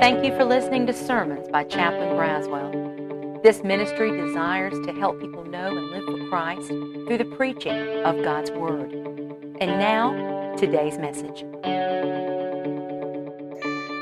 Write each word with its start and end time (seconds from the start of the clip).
Thank 0.00 0.24
you 0.24 0.30
for 0.36 0.44
listening 0.44 0.86
to 0.86 0.92
sermons 0.92 1.48
by 1.48 1.64
Chaplain 1.64 2.10
Braswell. 2.10 3.42
This 3.42 3.64
ministry 3.64 4.16
desires 4.16 4.74
to 4.86 4.92
help 4.92 5.20
people 5.20 5.44
know 5.44 5.76
and 5.76 5.90
live 5.90 6.04
for 6.04 6.28
Christ 6.28 6.68
through 6.68 7.18
the 7.18 7.24
preaching 7.24 8.04
of 8.04 8.22
God's 8.22 8.52
Word. 8.52 8.92
And 9.60 9.72
now, 9.80 10.54
today's 10.54 10.98
message. 10.98 11.44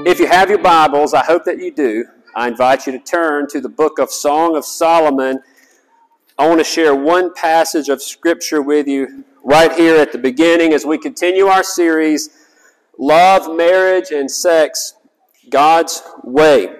If 0.06 0.18
you 0.20 0.26
have 0.26 0.50
your 0.50 0.58
Bibles, 0.58 1.14
I 1.14 1.24
hope 1.24 1.44
that 1.46 1.56
you 1.60 1.72
do. 1.72 2.04
I 2.34 2.48
invite 2.48 2.86
you 2.86 2.92
to 2.92 2.98
turn 2.98 3.48
to 3.48 3.60
the 3.62 3.70
book 3.70 3.98
of 3.98 4.10
Song 4.10 4.54
of 4.54 4.66
Solomon. 4.66 5.40
I 6.36 6.46
want 6.46 6.60
to 6.60 6.64
share 6.64 6.94
one 6.94 7.32
passage 7.32 7.88
of 7.88 8.02
Scripture 8.02 8.60
with 8.60 8.86
you 8.86 9.24
right 9.42 9.72
here 9.72 9.96
at 9.96 10.12
the 10.12 10.18
beginning 10.18 10.74
as 10.74 10.84
we 10.84 10.98
continue 10.98 11.46
our 11.46 11.64
series, 11.64 12.28
Love, 12.98 13.56
Marriage, 13.56 14.10
and 14.10 14.30
Sex 14.30 14.95
God's 15.50 16.02
way. 16.24 16.74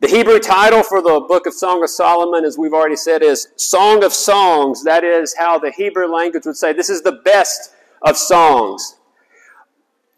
The 0.00 0.08
Hebrew 0.08 0.38
title 0.38 0.82
for 0.82 1.00
the 1.00 1.24
book 1.26 1.46
of 1.46 1.54
Song 1.54 1.82
of 1.82 1.88
Solomon, 1.88 2.44
as 2.44 2.58
we've 2.58 2.74
already 2.74 2.96
said, 2.96 3.22
is 3.22 3.48
Song 3.56 4.04
of 4.04 4.12
Songs. 4.12 4.84
That 4.84 5.02
is 5.02 5.34
how 5.38 5.58
the 5.58 5.70
Hebrew 5.70 6.06
language 6.06 6.44
would 6.46 6.56
say 6.56 6.72
this 6.72 6.90
is 6.90 7.02
the 7.02 7.20
best 7.24 7.72
of 8.02 8.16
songs. 8.16 8.96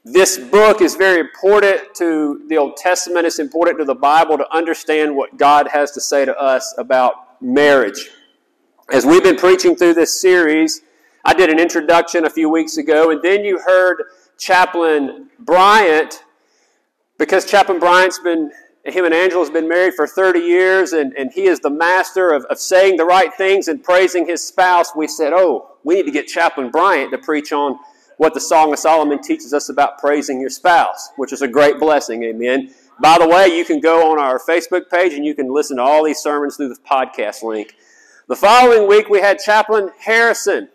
This 0.05 0.38
book 0.38 0.80
is 0.80 0.95
very 0.95 1.21
important 1.21 1.95
to 1.97 2.45
the 2.48 2.57
Old 2.57 2.77
Testament. 2.77 3.27
It's 3.27 3.38
important 3.38 3.79
to 3.79 3.85
the 3.85 3.95
Bible 3.95 4.38
to 4.38 4.55
understand 4.55 5.15
what 5.15 5.37
God 5.37 5.69
has 5.69 5.91
to 5.93 6.01
say 6.01 6.24
to 6.24 6.37
us 6.37 6.74
about 6.79 7.41
marriage. 7.43 8.10
As 8.93 9.05
we've 9.05 9.23
been 9.23 9.37
preaching 9.37 9.77
through 9.77 9.95
this 9.95 10.21
series, 10.21 10.83
I 11.24 11.35
did 11.35 11.51
an 11.51 11.59
introduction 11.59 12.24
a 12.24 12.30
few 12.30 12.48
weeks 12.48 12.77
ago, 12.77 13.10
and 13.10 13.21
then 13.21 13.45
you 13.45 13.59
heard 13.59 14.05
Chaplain 14.38 15.29
Bryant 15.41 16.23
because 17.18 17.45
Chaplain 17.45 17.78
Bryant's 17.78 18.18
been, 18.18 18.50
him 18.84 19.04
and 19.04 19.14
Angela's 19.14 19.50
been 19.50 19.68
married 19.68 19.95
for 19.95 20.06
30 20.06 20.40
years, 20.40 20.92
and, 20.92 21.12
and 21.14 21.32
he 21.32 21.46
is 21.46 21.60
the 21.60 21.70
master 21.70 22.30
of, 22.30 22.45
of 22.46 22.59
saying 22.59 22.96
the 22.96 23.04
right 23.04 23.32
things 23.34 23.68
and 23.68 23.82
praising 23.82 24.26
his 24.26 24.46
spouse, 24.46 24.95
we 24.95 25.06
said, 25.06 25.32
oh, 25.34 25.76
we 25.84 25.94
need 25.94 26.04
to 26.04 26.10
get 26.10 26.26
Chaplain 26.26 26.70
Bryant 26.70 27.10
to 27.12 27.18
preach 27.18 27.52
on 27.52 27.78
what 28.16 28.34
the 28.34 28.40
Song 28.40 28.72
of 28.72 28.78
Solomon 28.78 29.20
teaches 29.22 29.52
us 29.52 29.68
about 29.68 29.98
praising 29.98 30.40
your 30.40 30.50
spouse, 30.50 31.10
which 31.16 31.32
is 31.32 31.42
a 31.42 31.48
great 31.48 31.78
blessing. 31.78 32.22
Amen. 32.24 32.72
By 33.00 33.18
the 33.18 33.28
way, 33.28 33.48
you 33.48 33.64
can 33.64 33.80
go 33.80 34.10
on 34.10 34.18
our 34.18 34.38
Facebook 34.38 34.88
page 34.88 35.12
and 35.12 35.24
you 35.24 35.34
can 35.34 35.52
listen 35.52 35.76
to 35.76 35.82
all 35.82 36.02
these 36.02 36.18
sermons 36.18 36.56
through 36.56 36.70
the 36.70 36.76
podcast 36.76 37.42
link. 37.42 37.76
The 38.28 38.37
following 38.37 38.88
week, 38.88 39.09
we 39.09 39.20
had 39.20 39.38
Chaplain 39.38 39.90
Harrison. 39.98 40.70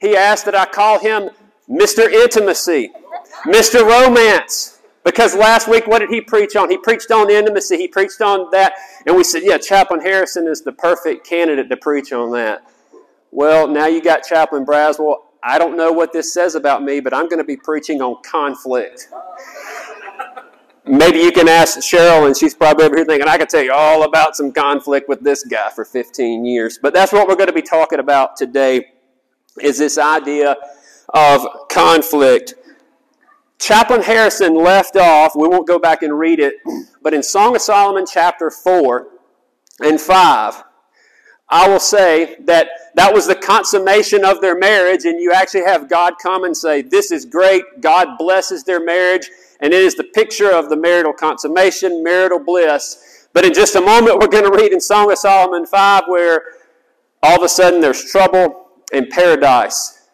He 0.00 0.16
asked 0.16 0.46
that 0.46 0.54
I 0.54 0.64
call 0.64 0.98
him 0.98 1.30
Mr. 1.68 2.10
Intimacy, 2.10 2.90
Mr. 3.44 3.86
Romance. 3.86 4.77
Because 5.04 5.34
last 5.34 5.68
week, 5.68 5.86
what 5.86 6.00
did 6.00 6.10
he 6.10 6.20
preach 6.20 6.54
on? 6.56 6.70
He 6.70 6.76
preached 6.76 7.10
on 7.10 7.30
intimacy. 7.30 7.76
He 7.76 7.88
preached 7.88 8.20
on 8.20 8.50
that. 8.50 8.74
And 9.06 9.16
we 9.16 9.24
said, 9.24 9.42
yeah, 9.42 9.56
Chaplain 9.58 10.00
Harrison 10.00 10.46
is 10.46 10.62
the 10.62 10.72
perfect 10.72 11.26
candidate 11.26 11.70
to 11.70 11.76
preach 11.76 12.12
on 12.12 12.32
that. 12.32 12.62
Well, 13.30 13.68
now 13.68 13.86
you 13.86 14.02
got 14.02 14.22
Chaplain 14.24 14.66
Braswell. 14.66 15.16
I 15.42 15.58
don't 15.58 15.76
know 15.76 15.92
what 15.92 16.12
this 16.12 16.34
says 16.34 16.54
about 16.54 16.82
me, 16.82 17.00
but 17.00 17.14
I'm 17.14 17.28
going 17.28 17.38
to 17.38 17.44
be 17.44 17.56
preaching 17.56 18.02
on 18.02 18.22
conflict. 18.22 19.08
Maybe 20.84 21.18
you 21.18 21.30
can 21.32 21.48
ask 21.48 21.78
Cheryl, 21.80 22.26
and 22.26 22.36
she's 22.36 22.54
probably 22.54 22.86
over 22.86 22.96
here 22.96 23.04
thinking, 23.04 23.28
I 23.28 23.36
could 23.36 23.48
tell 23.48 23.62
you 23.62 23.72
all 23.72 24.04
about 24.04 24.34
some 24.34 24.52
conflict 24.52 25.08
with 25.08 25.20
this 25.22 25.44
guy 25.44 25.70
for 25.70 25.84
15 25.84 26.46
years. 26.46 26.78
But 26.80 26.94
that's 26.94 27.12
what 27.12 27.28
we're 27.28 27.36
going 27.36 27.48
to 27.48 27.52
be 27.52 27.62
talking 27.62 27.98
about 27.98 28.36
today, 28.36 28.86
is 29.60 29.78
this 29.78 29.98
idea 29.98 30.56
of 31.10 31.46
conflict. 31.70 32.54
Chaplain 33.58 34.02
Harrison 34.02 34.54
left 34.54 34.96
off, 34.96 35.34
we 35.34 35.48
won't 35.48 35.66
go 35.66 35.78
back 35.78 36.02
and 36.02 36.16
read 36.16 36.38
it, 36.38 36.54
but 37.02 37.12
in 37.12 37.22
Song 37.22 37.56
of 37.56 37.62
Solomon 37.62 38.06
chapter 38.10 38.50
4 38.50 39.08
and 39.80 40.00
5, 40.00 40.64
I 41.50 41.68
will 41.68 41.80
say 41.80 42.36
that 42.44 42.68
that 42.94 43.12
was 43.12 43.26
the 43.26 43.34
consummation 43.34 44.24
of 44.24 44.40
their 44.40 44.56
marriage, 44.56 45.06
and 45.06 45.20
you 45.20 45.32
actually 45.32 45.64
have 45.64 45.88
God 45.88 46.14
come 46.22 46.44
and 46.44 46.56
say, 46.56 46.82
This 46.82 47.10
is 47.10 47.24
great. 47.24 47.64
God 47.80 48.18
blesses 48.18 48.64
their 48.64 48.84
marriage, 48.84 49.30
and 49.60 49.72
it 49.72 49.82
is 49.82 49.94
the 49.94 50.04
picture 50.04 50.52
of 50.52 50.68
the 50.68 50.76
marital 50.76 51.12
consummation, 51.12 52.04
marital 52.04 52.38
bliss. 52.38 53.28
But 53.32 53.44
in 53.44 53.54
just 53.54 53.76
a 53.76 53.80
moment, 53.80 54.18
we're 54.18 54.28
going 54.28 54.44
to 54.44 54.56
read 54.56 54.72
in 54.72 54.80
Song 54.80 55.10
of 55.10 55.18
Solomon 55.18 55.64
5 55.64 56.04
where 56.06 56.42
all 57.22 57.36
of 57.36 57.42
a 57.42 57.48
sudden 57.48 57.80
there's 57.80 58.04
trouble 58.10 58.68
in 58.92 59.08
paradise. 59.08 60.08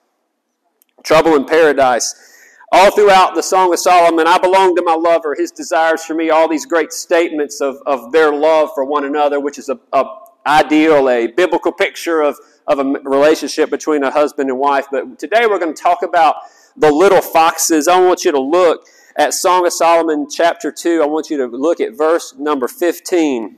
Trouble 1.02 1.34
in 1.34 1.44
paradise 1.44 2.33
all 2.74 2.90
throughout 2.90 3.36
the 3.36 3.42
Song 3.42 3.72
of 3.72 3.78
Solomon, 3.78 4.26
I 4.26 4.36
belong 4.36 4.74
to 4.74 4.82
my 4.82 4.94
lover, 4.94 5.36
his 5.38 5.52
desires 5.52 6.04
for 6.04 6.14
me, 6.14 6.30
all 6.30 6.48
these 6.48 6.66
great 6.66 6.92
statements 6.92 7.60
of, 7.60 7.76
of 7.86 8.10
their 8.10 8.34
love 8.34 8.70
for 8.74 8.84
one 8.84 9.04
another, 9.04 9.38
which 9.38 9.60
is 9.60 9.68
a, 9.68 9.78
a 9.92 10.04
ideal, 10.44 11.08
a 11.08 11.28
biblical 11.28 11.70
picture 11.70 12.20
of, 12.20 12.36
of 12.66 12.80
a 12.80 12.84
relationship 13.04 13.70
between 13.70 14.02
a 14.02 14.10
husband 14.10 14.50
and 14.50 14.58
wife. 14.58 14.86
But 14.90 15.20
today 15.20 15.46
we're 15.46 15.60
going 15.60 15.72
to 15.72 15.80
talk 15.80 16.02
about 16.02 16.34
the 16.76 16.90
little 16.90 17.20
foxes. 17.20 17.86
I 17.86 18.00
want 18.00 18.24
you 18.24 18.32
to 18.32 18.40
look 18.40 18.84
at 19.16 19.34
Song 19.34 19.64
of 19.64 19.72
Solomon 19.72 20.26
chapter 20.28 20.72
2. 20.72 21.00
I 21.00 21.06
want 21.06 21.30
you 21.30 21.36
to 21.36 21.46
look 21.46 21.80
at 21.80 21.96
verse 21.96 22.34
number 22.36 22.66
15. 22.66 23.56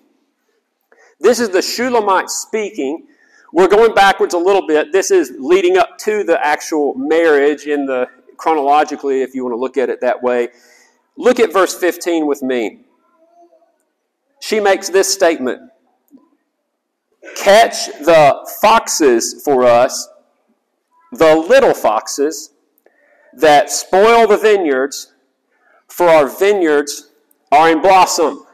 This 1.20 1.40
is 1.40 1.48
the 1.48 1.62
Shulamite 1.62 2.28
speaking. 2.28 3.06
We're 3.50 3.68
going 3.68 3.94
backwards 3.94 4.34
a 4.34 4.38
little 4.38 4.66
bit. 4.66 4.92
This 4.92 5.10
is 5.10 5.32
leading 5.38 5.78
up 5.78 5.96
to 6.00 6.22
the 6.22 6.38
actual 6.46 6.92
marriage 6.96 7.64
in 7.64 7.86
the 7.86 8.08
chronologically, 8.36 9.22
if 9.22 9.34
you 9.34 9.44
want 9.44 9.54
to 9.54 9.60
look 9.60 9.76
at 9.76 9.88
it 9.88 10.00
that 10.00 10.22
way. 10.22 10.48
Look 11.16 11.40
at 11.40 11.52
verse 11.52 11.74
15 11.74 12.26
with 12.26 12.42
me. 12.42 12.80
She 14.40 14.60
makes 14.60 14.88
this 14.88 15.12
statement 15.12 15.70
Catch 17.34 17.86
the 17.86 18.48
foxes 18.60 19.42
for 19.44 19.64
us, 19.64 20.08
the 21.12 21.34
little 21.34 21.74
foxes 21.74 22.52
that 23.32 23.70
spoil 23.70 24.26
the 24.26 24.36
vineyards, 24.36 25.12
for 25.88 26.08
our 26.08 26.28
vineyards 26.28 27.10
are 27.50 27.70
in 27.70 27.82
blossom. 27.82 28.46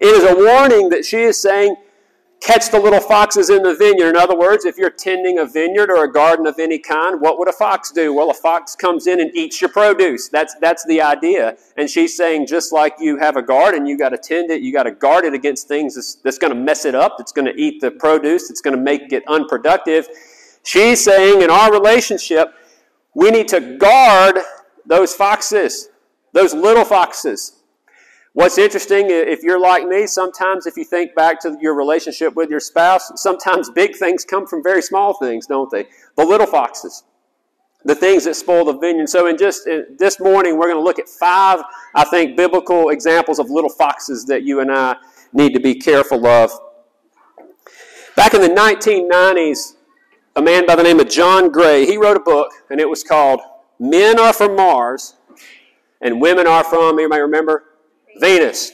It 0.00 0.06
is 0.06 0.24
a 0.24 0.34
warning 0.34 0.90
that 0.90 1.04
she 1.04 1.18
is 1.22 1.38
saying 1.38 1.76
catch 2.42 2.70
the 2.70 2.78
little 2.78 3.00
foxes 3.00 3.50
in 3.50 3.62
the 3.62 3.74
vineyard. 3.74 4.10
In 4.10 4.16
other 4.16 4.36
words, 4.36 4.64
if 4.64 4.76
you're 4.76 4.90
tending 4.90 5.38
a 5.38 5.46
vineyard 5.46 5.90
or 5.90 6.04
a 6.04 6.12
garden 6.12 6.46
of 6.46 6.58
any 6.58 6.78
kind, 6.78 7.20
what 7.20 7.38
would 7.38 7.48
a 7.48 7.52
fox 7.52 7.92
do? 7.92 8.12
Well, 8.12 8.30
a 8.30 8.34
fox 8.34 8.74
comes 8.74 9.06
in 9.06 9.20
and 9.20 9.30
eats 9.34 9.60
your 9.60 9.70
produce. 9.70 10.28
That's, 10.28 10.56
that's 10.60 10.84
the 10.86 11.00
idea. 11.00 11.56
And 11.76 11.88
she's 11.88 12.16
saying, 12.16 12.48
just 12.48 12.72
like 12.72 12.96
you 12.98 13.16
have 13.18 13.36
a 13.36 13.42
garden, 13.42 13.86
you 13.86 13.96
got 13.96 14.08
to 14.08 14.18
tend 14.18 14.50
it, 14.50 14.60
you 14.60 14.72
got 14.72 14.84
to 14.84 14.90
guard 14.90 15.24
it 15.24 15.34
against 15.34 15.68
things 15.68 15.94
that's, 15.94 16.16
that's 16.16 16.38
going 16.38 16.52
to 16.52 16.58
mess 16.58 16.84
it 16.84 16.96
up, 16.96 17.14
that's 17.16 17.32
going 17.32 17.46
to 17.46 17.54
eat 17.54 17.80
the 17.80 17.92
produce, 17.92 18.48
that's 18.48 18.60
going 18.60 18.76
to 18.76 18.82
make 18.82 19.12
it 19.12 19.22
unproductive. 19.28 20.08
She's 20.64 21.02
saying, 21.02 21.42
in 21.42 21.50
our 21.50 21.72
relationship, 21.72 22.54
we 23.14 23.30
need 23.30 23.46
to 23.48 23.76
guard 23.76 24.38
those 24.84 25.14
foxes, 25.14 25.90
those 26.32 26.54
little 26.54 26.84
foxes. 26.84 27.61
What's 28.34 28.56
interesting, 28.56 29.10
if 29.10 29.42
you're 29.42 29.60
like 29.60 29.86
me, 29.86 30.06
sometimes 30.06 30.66
if 30.66 30.78
you 30.78 30.84
think 30.84 31.14
back 31.14 31.38
to 31.40 31.58
your 31.60 31.74
relationship 31.74 32.34
with 32.34 32.48
your 32.48 32.60
spouse, 32.60 33.12
sometimes 33.16 33.68
big 33.74 33.94
things 33.96 34.24
come 34.24 34.46
from 34.46 34.62
very 34.62 34.80
small 34.80 35.14
things, 35.14 35.46
don't 35.46 35.70
they? 35.70 35.86
The 36.16 36.24
little 36.24 36.46
foxes, 36.46 37.04
the 37.84 37.94
things 37.94 38.24
that 38.24 38.34
spoil 38.34 38.64
the 38.64 38.78
vineyard. 38.78 39.10
So, 39.10 39.26
in 39.26 39.36
just 39.36 39.66
in 39.66 39.96
this 39.98 40.18
morning, 40.18 40.56
we're 40.56 40.68
going 40.68 40.78
to 40.78 40.82
look 40.82 40.98
at 40.98 41.08
five, 41.08 41.62
I 41.94 42.04
think, 42.04 42.36
biblical 42.36 42.88
examples 42.88 43.38
of 43.38 43.50
little 43.50 43.70
foxes 43.70 44.24
that 44.26 44.44
you 44.44 44.60
and 44.60 44.72
I 44.72 44.96
need 45.34 45.52
to 45.52 45.60
be 45.60 45.74
careful 45.74 46.26
of. 46.26 46.50
Back 48.16 48.32
in 48.32 48.40
the 48.40 48.48
1990s, 48.48 49.74
a 50.36 50.42
man 50.42 50.64
by 50.64 50.74
the 50.74 50.82
name 50.82 51.00
of 51.00 51.08
John 51.10 51.50
Gray, 51.50 51.84
he 51.84 51.98
wrote 51.98 52.16
a 52.16 52.20
book, 52.20 52.50
and 52.70 52.80
it 52.80 52.88
was 52.88 53.04
called 53.04 53.40
Men 53.78 54.18
Are 54.18 54.32
From 54.32 54.56
Mars 54.56 55.16
and 56.00 56.18
Women 56.18 56.46
Are 56.46 56.64
From, 56.64 56.98
anybody 56.98 57.20
remember? 57.20 57.64
Venus. 58.18 58.72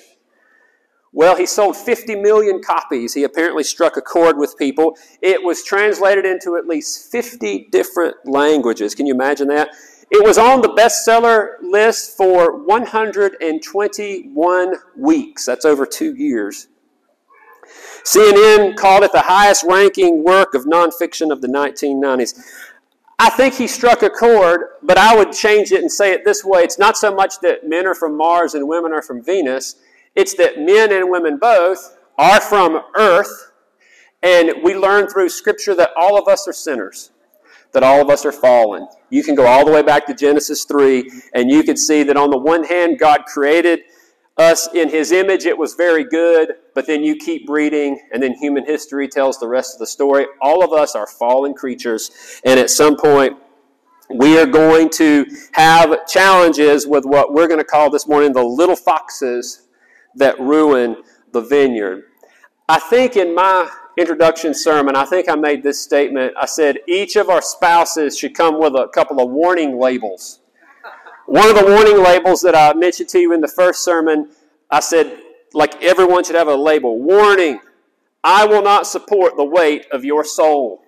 Well, 1.12 1.36
he 1.36 1.46
sold 1.46 1.76
50 1.76 2.16
million 2.16 2.60
copies. 2.62 3.14
He 3.14 3.22
apparently 3.24 3.64
struck 3.64 3.96
a 3.96 4.02
chord 4.02 4.36
with 4.36 4.58
people. 4.58 4.98
It 5.22 5.42
was 5.42 5.64
translated 5.64 6.26
into 6.26 6.56
at 6.56 6.66
least 6.66 7.10
50 7.10 7.68
different 7.72 8.16
languages. 8.24 8.94
Can 8.94 9.06
you 9.06 9.14
imagine 9.14 9.48
that? 9.48 9.70
It 10.10 10.24
was 10.24 10.38
on 10.38 10.62
the 10.62 10.68
bestseller 10.68 11.56
list 11.62 12.16
for 12.16 12.64
121 12.64 14.74
weeks. 14.96 15.44
That's 15.44 15.64
over 15.64 15.86
two 15.86 16.14
years. 16.14 16.68
CNN 18.04 18.76
called 18.76 19.02
it 19.04 19.12
the 19.12 19.20
highest 19.20 19.64
ranking 19.64 20.24
work 20.24 20.54
of 20.54 20.64
nonfiction 20.64 21.30
of 21.30 21.42
the 21.42 21.48
1990s. 21.48 22.40
I 23.20 23.30
think 23.30 23.54
he 23.54 23.66
struck 23.66 24.02
a 24.02 24.10
chord, 24.10 24.60
but 24.82 24.96
I 24.96 25.16
would 25.16 25.32
change 25.32 25.72
it 25.72 25.80
and 25.80 25.90
say 25.90 26.12
it 26.12 26.24
this 26.24 26.44
way. 26.44 26.60
It's 26.62 26.78
not 26.78 26.96
so 26.96 27.12
much 27.12 27.40
that 27.40 27.68
men 27.68 27.84
are 27.84 27.94
from 27.94 28.16
Mars 28.16 28.54
and 28.54 28.68
women 28.68 28.92
are 28.92 29.02
from 29.02 29.22
Venus, 29.22 29.76
it's 30.14 30.34
that 30.34 30.58
men 30.58 30.92
and 30.92 31.10
women 31.10 31.36
both 31.36 31.96
are 32.16 32.40
from 32.40 32.80
Earth, 32.96 33.52
and 34.22 34.62
we 34.62 34.76
learn 34.76 35.08
through 35.08 35.30
Scripture 35.30 35.74
that 35.74 35.90
all 35.96 36.16
of 36.16 36.28
us 36.28 36.46
are 36.46 36.52
sinners, 36.52 37.10
that 37.72 37.82
all 37.82 38.00
of 38.00 38.08
us 38.08 38.24
are 38.24 38.32
fallen. 38.32 38.86
You 39.10 39.24
can 39.24 39.34
go 39.34 39.46
all 39.46 39.64
the 39.64 39.72
way 39.72 39.82
back 39.82 40.06
to 40.06 40.14
Genesis 40.14 40.64
3, 40.64 41.10
and 41.34 41.50
you 41.50 41.64
can 41.64 41.76
see 41.76 42.04
that 42.04 42.16
on 42.16 42.30
the 42.30 42.38
one 42.38 42.64
hand, 42.64 43.00
God 43.00 43.24
created 43.26 43.80
us 44.38 44.68
in 44.72 44.88
his 44.88 45.10
image, 45.12 45.46
it 45.46 45.58
was 45.58 45.74
very 45.74 46.04
good, 46.04 46.54
but 46.74 46.86
then 46.86 47.02
you 47.02 47.16
keep 47.16 47.48
reading, 47.48 48.00
and 48.12 48.22
then 48.22 48.34
human 48.34 48.64
history 48.64 49.08
tells 49.08 49.38
the 49.38 49.48
rest 49.48 49.74
of 49.74 49.80
the 49.80 49.86
story. 49.86 50.26
All 50.40 50.64
of 50.64 50.72
us 50.72 50.94
are 50.94 51.06
fallen 51.06 51.54
creatures, 51.54 52.40
and 52.44 52.58
at 52.60 52.70
some 52.70 52.96
point, 52.96 53.36
we 54.14 54.38
are 54.38 54.46
going 54.46 54.88
to 54.90 55.26
have 55.52 56.06
challenges 56.06 56.86
with 56.86 57.04
what 57.04 57.32
we're 57.32 57.48
going 57.48 57.60
to 57.60 57.64
call 57.64 57.90
this 57.90 58.08
morning 58.08 58.32
the 58.32 58.42
little 58.42 58.76
foxes 58.76 59.66
that 60.14 60.38
ruin 60.40 60.96
the 61.32 61.40
vineyard. 61.40 62.04
I 62.68 62.78
think 62.78 63.16
in 63.16 63.34
my 63.34 63.70
introduction 63.98 64.54
sermon, 64.54 64.94
I 64.94 65.04
think 65.04 65.28
I 65.28 65.34
made 65.34 65.62
this 65.62 65.80
statement. 65.80 66.32
I 66.40 66.46
said, 66.46 66.78
each 66.86 67.16
of 67.16 67.28
our 67.28 67.42
spouses 67.42 68.16
should 68.16 68.34
come 68.34 68.60
with 68.60 68.74
a 68.74 68.88
couple 68.94 69.20
of 69.20 69.30
warning 69.30 69.78
labels. 69.78 70.40
One 71.28 71.50
of 71.50 71.56
the 71.56 71.70
warning 71.70 72.02
labels 72.02 72.40
that 72.40 72.54
I 72.54 72.72
mentioned 72.72 73.10
to 73.10 73.18
you 73.18 73.34
in 73.34 73.42
the 73.42 73.48
first 73.48 73.84
sermon, 73.84 74.30
I 74.70 74.80
said, 74.80 75.20
like 75.52 75.82
everyone 75.82 76.24
should 76.24 76.36
have 76.36 76.48
a 76.48 76.54
label 76.54 76.98
Warning, 76.98 77.60
I 78.24 78.46
will 78.46 78.62
not 78.62 78.86
support 78.86 79.36
the 79.36 79.44
weight 79.44 79.84
of 79.92 80.06
your 80.06 80.24
soul. 80.24 80.80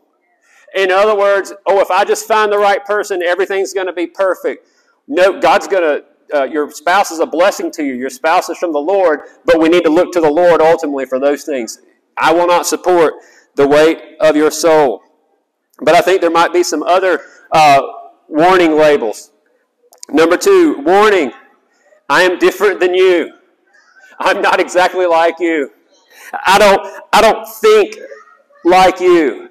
In 0.74 0.90
other 0.90 1.14
words, 1.14 1.52
oh, 1.66 1.80
if 1.80 1.90
I 1.90 2.06
just 2.06 2.26
find 2.26 2.50
the 2.50 2.56
right 2.56 2.82
person, 2.86 3.22
everything's 3.22 3.74
going 3.74 3.86
to 3.86 3.92
be 3.92 4.06
perfect. 4.06 4.66
No, 5.06 5.38
God's 5.38 5.68
going 5.68 5.82
to, 5.82 6.38
uh, 6.38 6.44
your 6.44 6.70
spouse 6.70 7.10
is 7.10 7.18
a 7.18 7.26
blessing 7.26 7.70
to 7.72 7.84
you. 7.84 7.92
Your 7.92 8.08
spouse 8.08 8.48
is 8.48 8.56
from 8.56 8.72
the 8.72 8.80
Lord, 8.80 9.20
but 9.44 9.60
we 9.60 9.68
need 9.68 9.84
to 9.84 9.90
look 9.90 10.10
to 10.12 10.22
the 10.22 10.30
Lord 10.30 10.62
ultimately 10.62 11.04
for 11.04 11.20
those 11.20 11.44
things. 11.44 11.82
I 12.16 12.32
will 12.32 12.46
not 12.46 12.66
support 12.66 13.12
the 13.56 13.68
weight 13.68 14.16
of 14.20 14.36
your 14.36 14.50
soul. 14.50 15.02
But 15.82 15.96
I 15.96 16.00
think 16.00 16.22
there 16.22 16.30
might 16.30 16.54
be 16.54 16.62
some 16.62 16.82
other 16.82 17.20
uh, 17.52 17.82
warning 18.26 18.74
labels. 18.74 19.32
Number 20.12 20.36
two, 20.36 20.78
warning 20.80 21.32
I 22.08 22.22
am 22.22 22.38
different 22.38 22.80
than 22.80 22.94
you. 22.94 23.32
I'm 24.18 24.42
not 24.42 24.58
exactly 24.58 25.06
like 25.06 25.36
you. 25.38 25.70
I 26.46 26.58
don't, 26.58 27.04
I 27.12 27.20
don't 27.20 27.48
think 27.48 27.96
like 28.64 29.00
you. 29.00 29.50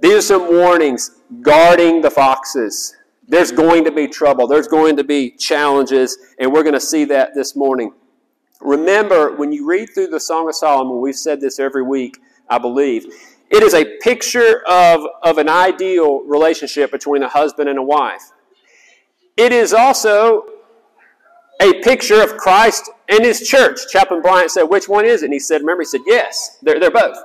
These 0.00 0.14
are 0.14 0.22
some 0.22 0.48
warnings 0.48 1.16
guarding 1.42 2.00
the 2.00 2.10
foxes. 2.10 2.96
There's 3.26 3.50
going 3.50 3.84
to 3.84 3.90
be 3.90 4.06
trouble, 4.06 4.46
there's 4.46 4.68
going 4.68 4.96
to 4.96 5.04
be 5.04 5.32
challenges, 5.32 6.16
and 6.38 6.52
we're 6.52 6.62
going 6.62 6.74
to 6.74 6.80
see 6.80 7.04
that 7.06 7.34
this 7.34 7.56
morning. 7.56 7.92
Remember, 8.60 9.34
when 9.36 9.52
you 9.52 9.68
read 9.68 9.90
through 9.92 10.06
the 10.06 10.20
Song 10.20 10.48
of 10.48 10.54
Solomon, 10.54 11.00
we've 11.00 11.16
said 11.16 11.40
this 11.40 11.58
every 11.58 11.82
week, 11.82 12.18
I 12.48 12.58
believe, 12.58 13.06
it 13.50 13.62
is 13.62 13.74
a 13.74 13.84
picture 13.98 14.62
of, 14.68 15.04
of 15.22 15.38
an 15.38 15.48
ideal 15.48 16.22
relationship 16.24 16.90
between 16.90 17.22
a 17.22 17.28
husband 17.28 17.68
and 17.68 17.78
a 17.78 17.82
wife. 17.82 18.30
It 19.38 19.52
is 19.52 19.72
also 19.72 20.46
a 21.62 21.80
picture 21.82 22.22
of 22.22 22.36
Christ 22.36 22.90
and 23.08 23.24
his 23.24 23.48
church. 23.48 23.78
Chaplain 23.88 24.20
Bryant 24.20 24.50
said, 24.50 24.64
Which 24.64 24.88
one 24.88 25.04
is 25.04 25.22
it? 25.22 25.26
And 25.26 25.32
he 25.32 25.38
said, 25.38 25.60
Remember, 25.60 25.82
he 25.82 25.86
said, 25.86 26.00
Yes, 26.06 26.58
they're, 26.60 26.80
they're 26.80 26.90
both. 26.90 27.16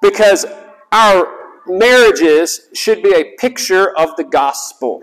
Because 0.00 0.46
our 0.92 1.26
marriages 1.66 2.68
should 2.72 3.02
be 3.02 3.14
a 3.14 3.36
picture 3.36 3.96
of 3.98 4.14
the 4.16 4.22
gospel. 4.22 5.02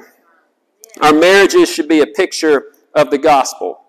Our 1.02 1.14
marriages 1.14 1.70
should 1.70 1.90
be 1.90 2.00
a 2.00 2.08
picture 2.08 2.72
of 2.96 3.12
the 3.12 3.18
gospel. 3.18 3.82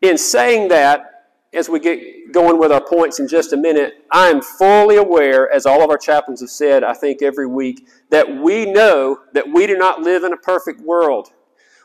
In 0.00 0.16
saying 0.16 0.68
that, 0.68 1.06
as 1.52 1.68
we 1.68 1.78
get 1.78 2.32
going 2.32 2.58
with 2.58 2.72
our 2.72 2.82
points 2.82 3.18
in 3.20 3.28
just 3.28 3.52
a 3.52 3.56
minute, 3.56 4.04
I 4.10 4.28
am 4.28 4.40
fully 4.40 4.96
aware, 4.96 5.52
as 5.52 5.66
all 5.66 5.82
of 5.82 5.90
our 5.90 5.98
chaplains 5.98 6.40
have 6.40 6.50
said, 6.50 6.84
I 6.84 6.94
think 6.94 7.22
every 7.22 7.46
week, 7.46 7.86
that 8.08 8.40
we 8.40 8.64
know 8.64 9.20
that 9.34 9.52
we 9.52 9.66
do 9.66 9.76
not 9.76 10.00
live 10.00 10.24
in 10.24 10.32
a 10.32 10.38
perfect 10.38 10.80
world. 10.80 11.32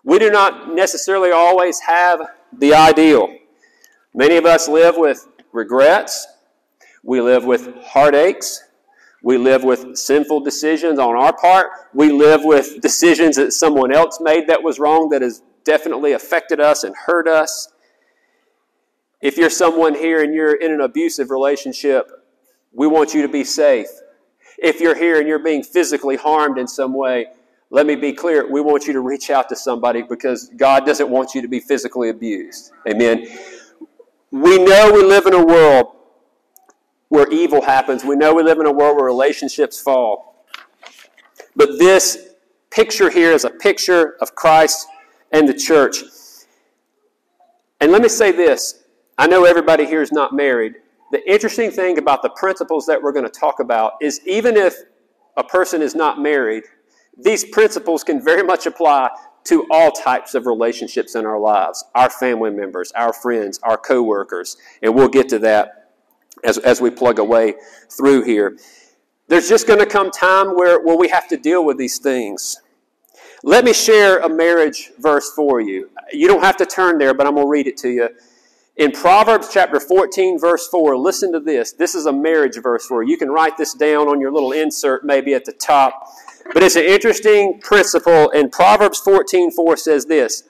We 0.05 0.19
do 0.19 0.29
not 0.29 0.73
necessarily 0.73 1.31
always 1.31 1.79
have 1.81 2.21
the 2.57 2.73
ideal. 2.73 3.35
Many 4.13 4.37
of 4.37 4.45
us 4.45 4.69
live 4.69 4.95
with 4.97 5.27
regrets, 5.51 6.27
we 7.03 7.19
live 7.19 7.43
with 7.43 7.75
heartaches, 7.83 8.63
we 9.25 9.39
live 9.39 9.63
with 9.63 9.97
sinful 9.97 10.41
decisions 10.41 10.99
on 10.99 11.15
our 11.15 11.35
part. 11.35 11.71
We 11.95 12.11
live 12.11 12.43
with 12.43 12.79
decisions 12.81 13.37
that 13.37 13.53
someone 13.53 13.91
else 13.91 14.19
made 14.21 14.45
that 14.45 14.61
was 14.61 14.77
wrong 14.77 15.09
that 15.09 15.23
has 15.23 15.41
definitely 15.63 16.11
affected 16.11 16.59
us 16.59 16.83
and 16.83 16.95
hurt 17.07 17.27
us. 17.27 17.69
If 19.23 19.35
you're 19.37 19.49
someone 19.49 19.95
here 19.95 20.21
and 20.21 20.35
you're 20.35 20.53
in 20.53 20.71
an 20.71 20.79
abusive 20.79 21.31
relationship, 21.31 22.05
we 22.71 22.85
want 22.85 23.15
you 23.15 23.23
to 23.23 23.27
be 23.27 23.43
safe. 23.43 23.87
If 24.59 24.79
you're 24.79 24.93
here 24.93 25.17
and 25.17 25.27
you're 25.27 25.39
being 25.39 25.63
physically 25.63 26.17
harmed 26.17 26.59
in 26.59 26.67
some 26.67 26.93
way, 26.93 27.25
let 27.75 27.85
me 27.85 27.97
be 27.97 28.13
clear. 28.13 28.49
We 28.49 28.61
want 28.61 28.87
you 28.87 28.93
to 28.93 29.01
reach 29.01 29.29
out 29.29 29.49
to 29.49 29.55
somebody 29.57 30.01
because 30.01 30.49
God 30.55 30.85
doesn't 30.85 31.09
want 31.09 31.35
you 31.35 31.41
to 31.41 31.47
be 31.49 31.59
physically 31.59 32.07
abused. 32.07 32.71
Amen. 32.87 33.27
We 34.31 34.63
know 34.63 34.93
we 34.93 35.03
live 35.03 35.25
in 35.25 35.33
a 35.33 35.45
world 35.45 35.87
where 37.09 37.29
evil 37.33 37.61
happens. 37.61 38.05
We 38.05 38.15
know 38.15 38.33
we 38.33 38.43
live 38.43 38.59
in 38.59 38.65
a 38.65 38.71
world 38.71 38.95
where 38.95 39.03
relationships 39.03 39.77
fall. 39.77 40.45
But 41.57 41.77
this 41.77 42.35
picture 42.71 43.09
here 43.09 43.33
is 43.33 43.43
a 43.43 43.49
picture 43.49 44.15
of 44.21 44.35
Christ 44.35 44.87
and 45.33 45.45
the 45.45 45.53
church. 45.53 45.97
And 47.81 47.91
let 47.91 48.01
me 48.01 48.07
say 48.07 48.31
this 48.31 48.85
I 49.17 49.27
know 49.27 49.43
everybody 49.43 49.85
here 49.85 50.01
is 50.01 50.13
not 50.13 50.33
married. 50.33 50.75
The 51.11 51.29
interesting 51.29 51.71
thing 51.71 51.97
about 51.97 52.21
the 52.21 52.29
principles 52.29 52.85
that 52.85 53.01
we're 53.01 53.11
going 53.11 53.25
to 53.25 53.39
talk 53.39 53.59
about 53.59 53.95
is 53.99 54.21
even 54.25 54.55
if 54.55 54.77
a 55.35 55.43
person 55.43 55.81
is 55.81 55.93
not 55.93 56.21
married, 56.21 56.63
these 57.17 57.43
principles 57.45 58.03
can 58.03 58.23
very 58.23 58.43
much 58.43 58.65
apply 58.65 59.09
to 59.45 59.65
all 59.69 59.91
types 59.91 60.33
of 60.33 60.45
relationships 60.45 61.15
in 61.15 61.25
our 61.25 61.39
lives 61.39 61.83
our 61.93 62.09
family 62.09 62.51
members, 62.51 62.91
our 62.93 63.13
friends, 63.13 63.59
our 63.63 63.77
coworkers. 63.77 64.57
And 64.81 64.93
we'll 64.95 65.07
get 65.07 65.29
to 65.29 65.39
that 65.39 65.91
as, 66.43 66.57
as 66.57 66.81
we 66.81 66.89
plug 66.89 67.19
away 67.19 67.55
through 67.89 68.23
here. 68.23 68.57
There's 69.27 69.49
just 69.49 69.67
going 69.67 69.79
to 69.79 69.85
come 69.85 70.11
time 70.11 70.55
where, 70.55 70.79
where 70.81 70.97
we 70.97 71.07
have 71.09 71.27
to 71.29 71.37
deal 71.37 71.65
with 71.65 71.77
these 71.77 71.97
things. 71.97 72.57
Let 73.43 73.63
me 73.63 73.73
share 73.73 74.19
a 74.19 74.29
marriage 74.29 74.91
verse 74.99 75.31
for 75.35 75.61
you. 75.61 75.89
You 76.11 76.27
don't 76.27 76.43
have 76.43 76.57
to 76.57 76.65
turn 76.65 76.97
there, 76.97 77.13
but 77.13 77.27
I'm 77.27 77.35
going 77.35 77.45
to 77.45 77.49
read 77.49 77.67
it 77.67 77.77
to 77.77 77.89
you. 77.89 78.09
In 78.77 78.91
Proverbs 78.91 79.49
chapter 79.53 79.79
14, 79.79 80.39
verse 80.39 80.67
4, 80.67 80.97
listen 80.97 81.31
to 81.31 81.39
this. 81.39 81.71
This 81.71 81.95
is 81.95 82.07
a 82.07 82.11
marriage 82.11 82.57
verse 82.61 82.85
for 82.85 83.03
you. 83.03 83.11
You 83.11 83.17
can 83.17 83.29
write 83.29 83.55
this 83.57 83.73
down 83.73 84.07
on 84.07 84.19
your 84.19 84.31
little 84.31 84.51
insert, 84.51 85.05
maybe 85.05 85.33
at 85.33 85.45
the 85.45 85.53
top. 85.53 86.07
But 86.53 86.63
it's 86.63 86.75
an 86.75 86.83
interesting 86.83 87.59
principle. 87.61 88.31
And 88.31 88.51
Proverbs 88.51 88.99
14, 88.99 89.51
4 89.51 89.77
says 89.77 90.05
this 90.05 90.43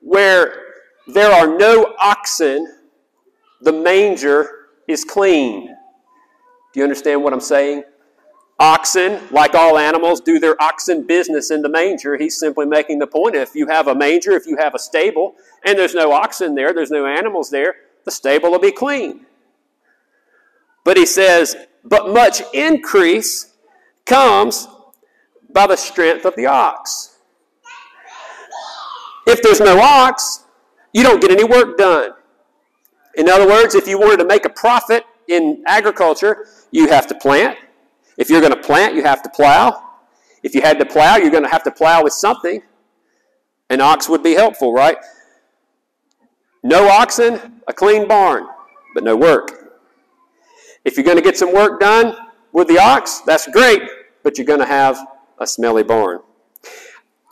Where 0.00 0.62
there 1.06 1.32
are 1.32 1.58
no 1.58 1.94
oxen, 2.00 2.74
the 3.60 3.72
manger 3.72 4.66
is 4.86 5.04
clean. 5.04 5.66
Do 6.72 6.80
you 6.80 6.84
understand 6.84 7.22
what 7.22 7.32
I'm 7.32 7.40
saying? 7.40 7.84
Oxen, 8.60 9.20
like 9.30 9.54
all 9.54 9.78
animals, 9.78 10.20
do 10.20 10.40
their 10.40 10.60
oxen 10.60 11.06
business 11.06 11.52
in 11.52 11.62
the 11.62 11.68
manger. 11.68 12.16
He's 12.16 12.38
simply 12.38 12.66
making 12.66 12.98
the 12.98 13.06
point 13.06 13.36
if 13.36 13.54
you 13.54 13.68
have 13.68 13.86
a 13.86 13.94
manger, 13.94 14.32
if 14.32 14.46
you 14.46 14.56
have 14.56 14.74
a 14.74 14.78
stable, 14.78 15.36
and 15.64 15.78
there's 15.78 15.94
no 15.94 16.12
oxen 16.12 16.56
there, 16.56 16.74
there's 16.74 16.90
no 16.90 17.06
animals 17.06 17.50
there, 17.50 17.76
the 18.04 18.10
stable 18.10 18.50
will 18.50 18.58
be 18.58 18.72
clean. 18.72 19.26
But 20.84 20.96
he 20.96 21.06
says, 21.06 21.56
but 21.84 22.12
much 22.12 22.42
increase 22.52 23.54
comes 24.06 24.66
by 25.58 25.66
the 25.66 25.76
strength 25.76 26.24
of 26.24 26.36
the 26.36 26.46
ox. 26.46 27.16
If 29.26 29.42
there's 29.42 29.58
no 29.58 29.80
ox, 29.80 30.44
you 30.92 31.02
don't 31.02 31.20
get 31.20 31.32
any 31.32 31.42
work 31.42 31.76
done. 31.76 32.12
In 33.16 33.28
other 33.28 33.44
words, 33.44 33.74
if 33.74 33.88
you 33.88 33.98
wanted 33.98 34.18
to 34.18 34.24
make 34.24 34.44
a 34.44 34.50
profit 34.50 35.02
in 35.26 35.64
agriculture, 35.66 36.46
you 36.70 36.86
have 36.86 37.08
to 37.08 37.14
plant. 37.16 37.58
If 38.16 38.30
you're 38.30 38.40
going 38.40 38.52
to 38.52 38.60
plant, 38.60 38.94
you 38.94 39.02
have 39.02 39.20
to 39.24 39.28
plow. 39.30 39.82
If 40.44 40.54
you 40.54 40.60
had 40.60 40.78
to 40.78 40.86
plow, 40.86 41.16
you're 41.16 41.32
going 41.32 41.42
to 41.42 41.50
have 41.50 41.64
to 41.64 41.72
plow 41.72 42.04
with 42.04 42.12
something. 42.12 42.62
An 43.68 43.80
ox 43.80 44.08
would 44.08 44.22
be 44.22 44.34
helpful, 44.34 44.72
right? 44.72 44.98
No 46.62 46.88
oxen, 46.88 47.62
a 47.66 47.72
clean 47.72 48.06
barn, 48.06 48.46
but 48.94 49.02
no 49.02 49.16
work. 49.16 49.74
If 50.84 50.96
you're 50.96 51.04
going 51.04 51.16
to 51.16 51.22
get 51.22 51.36
some 51.36 51.52
work 51.52 51.80
done 51.80 52.16
with 52.52 52.68
the 52.68 52.78
ox, 52.78 53.22
that's 53.26 53.48
great, 53.48 53.82
but 54.22 54.38
you're 54.38 54.46
going 54.46 54.60
to 54.60 54.66
have 54.66 55.17
a 55.38 55.46
smelly 55.46 55.82
barn. 55.82 56.20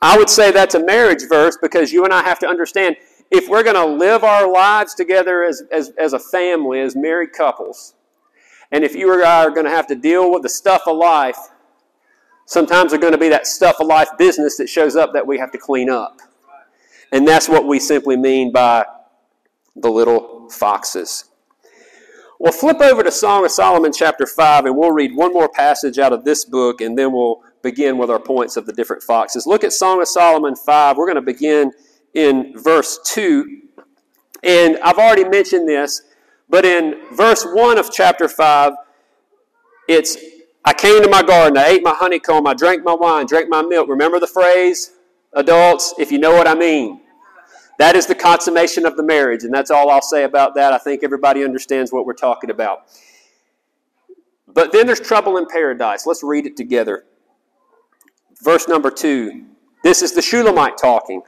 I 0.02 0.18
would 0.18 0.28
say 0.28 0.52
that's 0.52 0.74
a 0.74 0.84
marriage 0.84 1.22
verse 1.28 1.56
because 1.60 1.92
you 1.92 2.04
and 2.04 2.12
I 2.12 2.22
have 2.22 2.38
to 2.40 2.46
understand 2.46 2.96
if 3.30 3.48
we're 3.48 3.62
going 3.62 3.76
to 3.76 3.86
live 3.86 4.24
our 4.24 4.50
lives 4.50 4.94
together 4.94 5.42
as, 5.44 5.62
as, 5.72 5.90
as 5.98 6.12
a 6.12 6.18
family, 6.18 6.80
as 6.80 6.94
married 6.94 7.32
couples, 7.32 7.94
and 8.70 8.84
if 8.84 8.94
you 8.94 9.12
and 9.12 9.22
I 9.22 9.44
are 9.44 9.50
going 9.50 9.64
to 9.64 9.70
have 9.70 9.86
to 9.88 9.94
deal 9.94 10.30
with 10.30 10.42
the 10.42 10.48
stuff 10.48 10.82
of 10.86 10.96
life, 10.96 11.38
sometimes 12.46 12.90
there's 12.90 13.00
going 13.00 13.12
to 13.12 13.18
be 13.18 13.28
that 13.28 13.46
stuff 13.46 13.80
of 13.80 13.86
life 13.86 14.08
business 14.18 14.56
that 14.58 14.68
shows 14.68 14.96
up 14.96 15.12
that 15.12 15.26
we 15.26 15.38
have 15.38 15.50
to 15.52 15.58
clean 15.58 15.90
up. 15.90 16.20
And 17.12 17.26
that's 17.26 17.48
what 17.48 17.66
we 17.66 17.78
simply 17.78 18.16
mean 18.16 18.52
by 18.52 18.84
the 19.76 19.90
little 19.90 20.48
foxes. 20.50 21.24
Well, 22.38 22.52
flip 22.52 22.80
over 22.80 23.02
to 23.02 23.10
Song 23.10 23.44
of 23.44 23.50
Solomon, 23.50 23.92
chapter 23.92 24.26
5, 24.26 24.66
and 24.66 24.76
we'll 24.76 24.92
read 24.92 25.14
one 25.14 25.32
more 25.32 25.48
passage 25.48 25.98
out 25.98 26.12
of 26.12 26.24
this 26.24 26.44
book, 26.44 26.80
and 26.80 26.98
then 26.98 27.12
we'll 27.12 27.42
begin 27.62 27.98
with 27.98 28.10
our 28.10 28.20
points 28.20 28.56
of 28.56 28.66
the 28.66 28.72
different 28.72 29.02
foxes. 29.02 29.46
Look 29.46 29.64
at 29.64 29.72
Song 29.72 30.00
of 30.00 30.08
Solomon 30.08 30.54
5. 30.54 30.96
We're 30.96 31.06
going 31.06 31.16
to 31.16 31.22
begin 31.22 31.72
in 32.14 32.54
verse 32.56 32.98
2. 33.04 33.62
And 34.42 34.78
I've 34.78 34.98
already 34.98 35.24
mentioned 35.24 35.68
this, 35.68 36.02
but 36.48 36.64
in 36.64 37.00
verse 37.12 37.44
1 37.44 37.78
of 37.78 37.92
chapter 37.92 38.28
5, 38.28 38.72
it's 39.88 40.16
I 40.64 40.72
came 40.72 41.00
to 41.02 41.08
my 41.08 41.22
garden, 41.22 41.56
I 41.56 41.66
ate 41.68 41.84
my 41.84 41.94
honeycomb, 41.94 42.46
I 42.46 42.54
drank 42.54 42.82
my 42.84 42.92
wine, 42.92 43.26
drank 43.26 43.48
my 43.48 43.62
milk. 43.62 43.88
Remember 43.88 44.18
the 44.18 44.26
phrase, 44.26 44.92
adults, 45.32 45.94
if 45.96 46.10
you 46.10 46.18
know 46.18 46.32
what 46.32 46.48
I 46.48 46.54
mean? 46.54 47.02
That 47.78 47.94
is 47.94 48.06
the 48.06 48.14
consummation 48.16 48.84
of 48.84 48.96
the 48.96 49.02
marriage, 49.04 49.44
and 49.44 49.54
that's 49.54 49.70
all 49.70 49.90
I'll 49.90 50.02
say 50.02 50.24
about 50.24 50.54
that. 50.56 50.72
I 50.72 50.78
think 50.78 51.04
everybody 51.04 51.44
understands 51.44 51.92
what 51.92 52.04
we're 52.04 52.14
talking 52.14 52.50
about. 52.50 52.86
But 54.48 54.72
then 54.72 54.86
there's 54.86 55.00
trouble 55.00 55.36
in 55.36 55.46
paradise. 55.46 56.06
Let's 56.06 56.24
read 56.24 56.46
it 56.46 56.56
together. 56.56 57.04
Verse 58.42 58.68
number 58.68 58.90
two. 58.90 59.44
This 59.82 60.02
is 60.02 60.12
the 60.12 60.22
Shulamite 60.22 60.78
talking. 60.78 61.22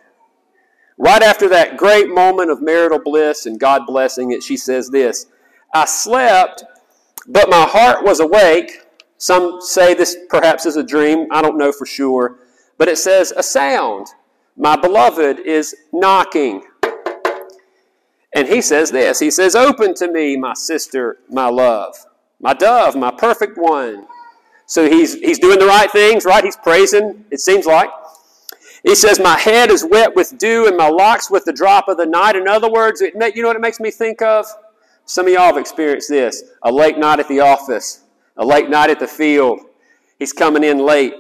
Right 0.98 1.22
after 1.22 1.48
that 1.50 1.76
great 1.76 2.08
moment 2.08 2.50
of 2.50 2.60
marital 2.60 2.98
bliss 2.98 3.46
and 3.46 3.60
God 3.60 3.86
blessing 3.86 4.32
it, 4.32 4.42
she 4.42 4.56
says 4.56 4.88
this 4.90 5.26
I 5.72 5.84
slept, 5.84 6.64
but 7.26 7.48
my 7.48 7.62
heart 7.62 8.04
was 8.04 8.20
awake. 8.20 8.80
Some 9.18 9.60
say 9.60 9.94
this 9.94 10.16
perhaps 10.28 10.66
is 10.66 10.76
a 10.76 10.82
dream. 10.82 11.26
I 11.30 11.42
don't 11.42 11.58
know 11.58 11.72
for 11.72 11.86
sure. 11.86 12.38
But 12.78 12.88
it 12.88 12.98
says, 12.98 13.32
A 13.36 13.42
sound. 13.42 14.08
My 14.56 14.76
beloved 14.76 15.40
is 15.40 15.74
knocking. 15.92 16.62
And 18.34 18.48
he 18.48 18.60
says 18.60 18.90
this 18.90 19.18
He 19.18 19.30
says, 19.30 19.54
Open 19.54 19.94
to 19.94 20.10
me, 20.10 20.36
my 20.36 20.54
sister, 20.54 21.18
my 21.28 21.48
love, 21.48 21.94
my 22.40 22.54
dove, 22.54 22.96
my 22.96 23.10
perfect 23.10 23.56
one. 23.56 24.06
So 24.68 24.88
he's, 24.88 25.14
he's 25.14 25.38
doing 25.38 25.58
the 25.58 25.66
right 25.66 25.90
things, 25.90 26.26
right? 26.26 26.44
He's 26.44 26.56
praising, 26.56 27.24
it 27.30 27.40
seems 27.40 27.64
like. 27.64 27.88
He 28.84 28.94
says, 28.94 29.18
My 29.18 29.36
head 29.38 29.70
is 29.70 29.84
wet 29.84 30.14
with 30.14 30.36
dew 30.36 30.68
and 30.68 30.76
my 30.76 30.88
locks 30.88 31.30
with 31.30 31.46
the 31.46 31.54
drop 31.54 31.88
of 31.88 31.96
the 31.96 32.04
night. 32.04 32.36
In 32.36 32.46
other 32.46 32.70
words, 32.70 33.00
it, 33.00 33.14
you 33.34 33.42
know 33.42 33.48
what 33.48 33.56
it 33.56 33.62
makes 33.62 33.80
me 33.80 33.90
think 33.90 34.20
of? 34.20 34.46
Some 35.06 35.26
of 35.26 35.32
y'all 35.32 35.44
have 35.44 35.56
experienced 35.56 36.10
this 36.10 36.44
a 36.62 36.70
late 36.70 36.98
night 36.98 37.18
at 37.18 37.28
the 37.28 37.40
office, 37.40 38.04
a 38.36 38.44
late 38.44 38.68
night 38.68 38.90
at 38.90 39.00
the 39.00 39.06
field. 39.08 39.60
He's 40.18 40.34
coming 40.34 40.62
in 40.62 40.78
late 40.78 41.14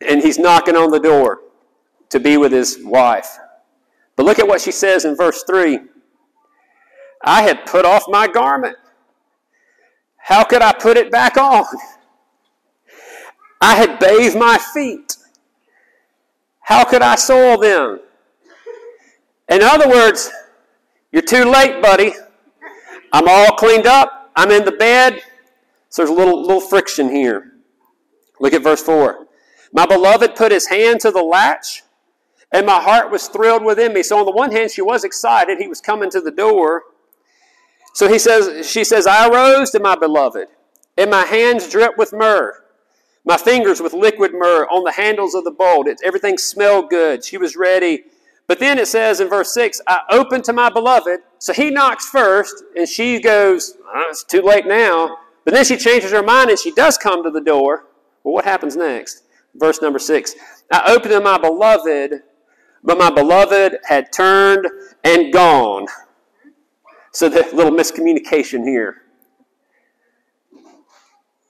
and 0.00 0.22
he's 0.22 0.38
knocking 0.38 0.76
on 0.76 0.92
the 0.92 1.00
door 1.00 1.40
to 2.10 2.20
be 2.20 2.36
with 2.36 2.52
his 2.52 2.78
wife. 2.84 3.36
But 4.14 4.26
look 4.26 4.38
at 4.38 4.46
what 4.46 4.60
she 4.60 4.70
says 4.70 5.04
in 5.04 5.16
verse 5.16 5.42
3 5.42 5.80
I 7.24 7.42
had 7.42 7.66
put 7.66 7.84
off 7.84 8.04
my 8.08 8.28
garment. 8.28 8.76
How 10.32 10.44
could 10.44 10.62
I 10.62 10.72
put 10.72 10.96
it 10.96 11.10
back 11.10 11.36
on? 11.36 11.66
I 13.60 13.74
had 13.74 13.98
bathed 13.98 14.34
my 14.34 14.56
feet. 14.56 15.16
How 16.60 16.84
could 16.84 17.02
I 17.02 17.16
soil 17.16 17.58
them? 17.58 18.00
In 19.50 19.60
other 19.62 19.90
words, 19.90 20.30
you're 21.12 21.20
too 21.20 21.44
late, 21.44 21.82
buddy. 21.82 22.14
I'm 23.12 23.28
all 23.28 23.56
cleaned 23.56 23.86
up. 23.86 24.30
I'm 24.34 24.50
in 24.50 24.64
the 24.64 24.72
bed. 24.72 25.20
So 25.90 26.00
there's 26.00 26.08
a 26.08 26.18
little, 26.18 26.40
little 26.40 26.62
friction 26.62 27.10
here. 27.10 27.52
Look 28.40 28.54
at 28.54 28.62
verse 28.62 28.82
4. 28.82 29.26
My 29.74 29.84
beloved 29.84 30.34
put 30.34 30.50
his 30.50 30.66
hand 30.66 31.00
to 31.00 31.10
the 31.10 31.22
latch, 31.22 31.82
and 32.50 32.64
my 32.64 32.80
heart 32.80 33.10
was 33.10 33.28
thrilled 33.28 33.64
within 33.64 33.92
me. 33.92 34.02
So 34.02 34.18
on 34.18 34.24
the 34.24 34.32
one 34.32 34.50
hand, 34.50 34.70
she 34.70 34.80
was 34.80 35.04
excited. 35.04 35.58
He 35.58 35.68
was 35.68 35.82
coming 35.82 36.08
to 36.08 36.22
the 36.22 36.30
door. 36.30 36.84
So 37.94 38.08
he 38.08 38.18
says, 38.18 38.68
she 38.68 38.84
says, 38.84 39.06
I 39.06 39.28
arose 39.28 39.70
to 39.70 39.80
my 39.80 39.94
beloved, 39.94 40.48
and 40.96 41.10
my 41.10 41.24
hands 41.24 41.68
dripped 41.68 41.98
with 41.98 42.12
myrrh. 42.12 42.58
My 43.24 43.36
fingers 43.36 43.80
with 43.80 43.92
liquid 43.92 44.32
myrrh 44.32 44.66
on 44.66 44.84
the 44.84 44.92
handles 44.92 45.34
of 45.34 45.44
the 45.44 45.50
bowl. 45.50 45.86
It, 45.86 46.00
everything 46.04 46.38
smelled 46.38 46.90
good. 46.90 47.24
She 47.24 47.36
was 47.36 47.54
ready. 47.54 48.04
But 48.48 48.58
then 48.58 48.78
it 48.78 48.88
says 48.88 49.20
in 49.20 49.28
verse 49.28 49.54
6, 49.54 49.80
I 49.86 50.00
opened 50.10 50.44
to 50.44 50.52
my 50.52 50.68
beloved. 50.70 51.20
So 51.38 51.52
he 51.52 51.70
knocks 51.70 52.08
first, 52.08 52.64
and 52.76 52.88
she 52.88 53.20
goes, 53.20 53.76
oh, 53.86 54.06
It's 54.10 54.24
too 54.24 54.42
late 54.42 54.66
now. 54.66 55.18
But 55.44 55.54
then 55.54 55.64
she 55.64 55.76
changes 55.76 56.12
her 56.12 56.22
mind 56.22 56.50
and 56.50 56.58
she 56.58 56.72
does 56.72 56.96
come 56.96 57.22
to 57.24 57.30
the 57.30 57.40
door. 57.40 57.86
Well, 58.22 58.34
what 58.34 58.44
happens 58.44 58.76
next? 58.76 59.24
Verse 59.54 59.82
number 59.82 59.98
6 59.98 60.34
I 60.70 60.92
opened 60.92 61.12
to 61.12 61.20
my 61.20 61.38
beloved, 61.38 62.22
but 62.82 62.98
my 62.98 63.10
beloved 63.10 63.78
had 63.84 64.12
turned 64.12 64.66
and 65.04 65.32
gone. 65.32 65.86
So 67.12 67.28
the 67.28 67.46
little 67.52 67.72
miscommunication 67.72 68.64
here. 68.64 69.02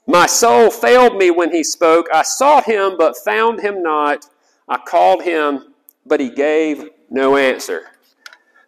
My 0.08 0.26
soul 0.26 0.70
failed 0.70 1.16
me 1.16 1.30
when 1.30 1.52
he 1.52 1.62
spoke. 1.62 2.08
I 2.12 2.22
sought 2.22 2.64
him, 2.64 2.96
but 2.98 3.16
found 3.16 3.60
him 3.60 3.82
not. 3.82 4.26
I 4.68 4.78
called 4.78 5.22
him, 5.22 5.74
but 6.04 6.18
he 6.18 6.30
gave 6.30 6.90
no 7.08 7.36
answer. 7.36 7.82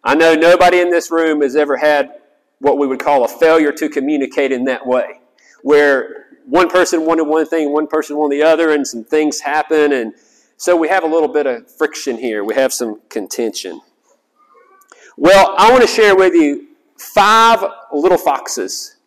I 0.03 0.15
know 0.15 0.35
nobody 0.35 0.79
in 0.79 0.89
this 0.89 1.11
room 1.11 1.41
has 1.41 1.57
ever 1.57 1.75
had 1.75 2.21
what 2.59 2.77
we 2.77 2.87
would 2.87 2.99
call 2.99 3.25
a 3.25 3.27
failure 3.27 3.73
to 3.73 3.89
communicate 3.89 4.53
in 4.53 4.63
that 4.65 4.87
way, 4.87 5.19
where 5.63 6.27
one 6.45 6.69
person 6.69 7.05
wanted 7.05 7.23
one 7.23 7.45
thing, 7.45 7.73
one 7.73 7.87
person 7.87 8.15
wanted 8.15 8.37
the 8.37 8.43
other, 8.43 8.71
and 8.71 8.87
some 8.87 9.03
things 9.03 9.41
happen. 9.41 9.91
And 9.91 10.13
so 10.55 10.77
we 10.77 10.87
have 10.87 11.03
a 11.03 11.07
little 11.07 11.27
bit 11.27 11.45
of 11.45 11.69
friction 11.69 12.17
here. 12.17 12.45
We 12.45 12.55
have 12.55 12.71
some 12.71 13.01
contention. 13.09 13.81
Well, 15.17 15.55
I 15.57 15.69
want 15.71 15.81
to 15.81 15.87
share 15.87 16.15
with 16.15 16.33
you 16.33 16.67
five 16.97 17.63
little 17.91 18.17
foxes 18.17 18.97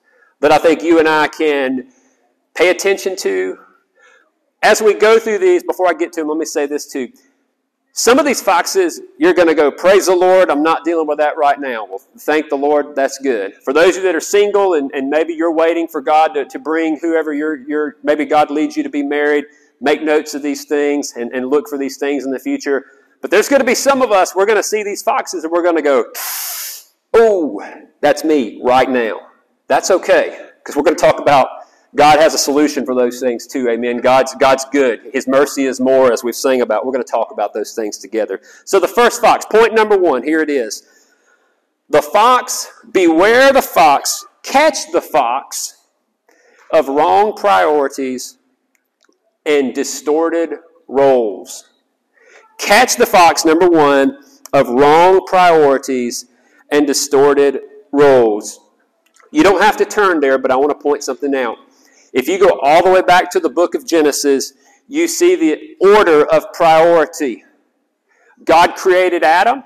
that 0.40 0.52
I 0.52 0.59
think 0.59 0.83
you 0.83 0.99
and 0.99 1.09
I 1.09 1.28
can 1.28 1.90
pay 2.54 2.71
attention 2.71 3.16
to. 3.16 3.59
As 4.62 4.83
we 4.83 4.95
go 4.95 5.18
through 5.18 5.38
these, 5.38 5.62
before 5.62 5.88
I 5.88 5.95
get 5.95 6.12
to 6.14 6.21
them, 6.21 6.28
let 6.28 6.38
me 6.38 6.45
say 6.45 6.66
this 6.66 6.87
too. 6.87 7.09
Some 7.92 8.21
of 8.21 8.26
these 8.26 8.40
foxes, 8.40 9.00
you're 9.18 9.35
going 9.35 9.49
to 9.49 9.54
go, 9.54 9.73
Praise 9.73 10.07
the 10.07 10.14
Lord, 10.14 10.50
I'm 10.50 10.62
not 10.62 10.85
dealing 10.85 11.09
with 11.09 11.18
that 11.18 11.37
right 11.37 11.59
now. 11.59 11.85
Well, 11.85 12.00
thank 12.18 12.49
the 12.49 12.57
Lord, 12.57 12.95
that's 12.95 13.18
good. 13.18 13.54
For 13.64 13.73
those 13.73 13.97
of 13.97 14.02
you 14.02 14.09
that 14.09 14.14
are 14.14 14.21
single 14.21 14.75
and, 14.75 14.90
and 14.95 15.09
maybe 15.09 15.35
you're 15.35 15.52
waiting 15.52 15.88
for 15.88 16.00
God 16.00 16.28
to, 16.35 16.45
to 16.45 16.59
bring 16.61 16.99
whoever 17.00 17.33
you're, 17.33 17.57
you're, 17.68 17.97
maybe 18.04 18.25
God 18.25 18.52
leads 18.52 18.76
you 18.76 18.85
to 18.85 18.88
be 18.88 19.02
married, 19.02 19.47
make 19.80 20.02
notes 20.02 20.35
of 20.35 20.42
these 20.42 20.64
things 20.64 21.14
and, 21.16 21.33
and 21.33 21.49
look 21.49 21.68
for 21.68 21.76
these 21.76 21.97
things 21.97 22.25
in 22.25 22.30
the 22.30 22.38
future. 22.38 22.85
But 23.21 23.33
there's 23.33 23.49
going 23.49 23.61
to 23.61 23.66
be 23.66 23.75
some 23.75 24.00
of 24.00 24.12
us, 24.12 24.33
we're 24.35 24.47
going 24.47 24.59
to 24.59 24.62
see 24.62 24.85
these 24.85 25.02
foxes 25.02 25.42
and 25.42 25.52
we're 25.52 25.64
going 25.64 25.76
to 25.76 25.83
go, 25.83 26.04
Oh, 27.15 27.62
that's 28.00 28.25
me 28.25 28.61
right 28.62 28.88
now. 28.88 29.21
That's 29.67 29.91
okay, 29.91 30.49
because 30.59 30.77
we're 30.77 30.83
going 30.83 30.97
to 30.97 31.00
talk 31.00 31.21
about 31.21 31.49
God 31.95 32.19
has 32.19 32.35
a 32.35 32.38
solution 32.38 32.85
for 32.85 32.95
those 32.95 33.19
things 33.21 33.47
too. 33.47 33.69
Amen. 33.69 33.99
God's, 33.99 34.35
God's 34.35 34.65
good. 34.67 35.00
His 35.12 35.27
mercy 35.27 35.65
is 35.65 35.81
more, 35.81 36.12
as 36.12 36.23
we've 36.23 36.35
sang 36.35 36.61
about. 36.61 36.85
We're 36.85 36.93
going 36.93 37.05
to 37.05 37.11
talk 37.11 37.31
about 37.33 37.55
those 37.55 37.75
things 37.75 37.99
together. 37.99 38.41
So, 38.65 38.79
the 38.79 38.88
first 38.88 39.21
fox, 39.21 39.47
point 39.47 39.75
number 39.75 39.97
one, 39.97 40.23
here 40.23 40.41
it 40.41 40.50
is. 40.50 40.87
The 41.88 42.03
fox, 42.03 42.71
beware 42.93 43.53
the 43.53 43.62
fox, 43.62 44.27
catch 44.43 44.93
the 44.93 45.00
fox 45.00 45.87
of 46.71 46.88
wrong 46.88 47.35
priorities 47.35 48.37
and 49.47 49.75
distorted 49.75 50.57
roles. 50.87 51.71
Catch 52.59 52.97
the 52.97 53.07
fox, 53.07 53.47
number 53.47 53.69
one, 53.69 54.19
of 54.53 54.69
wrong 54.69 55.25
priorities 55.27 56.27
and 56.71 56.87
distorted 56.87 57.61
roles. 57.93 58.61
You 59.31 59.43
don't 59.43 59.61
have 59.61 59.77
to 59.79 59.85
turn 59.85 60.21
there, 60.21 60.39
but 60.39 60.51
I 60.51 60.57
want 60.57 60.71
to 60.71 60.83
point 60.83 61.03
something 61.03 61.35
out. 61.35 61.59
If 62.13 62.29
you 62.29 62.39
go 62.39 62.59
all 62.63 62.83
the 62.83 62.91
way 62.91 63.03
back 63.03 63.31
to 63.33 63.41
the 63.41 63.51
book 63.51 63.75
of 63.75 63.87
Genesis, 63.87 64.55
you 64.87 65.07
see 65.07 65.37
the 65.37 65.77
order 65.81 66.25
of 66.27 66.53
priority. 66.53 67.45
God 68.45 68.75
created 68.75 69.23
Adam. 69.23 69.65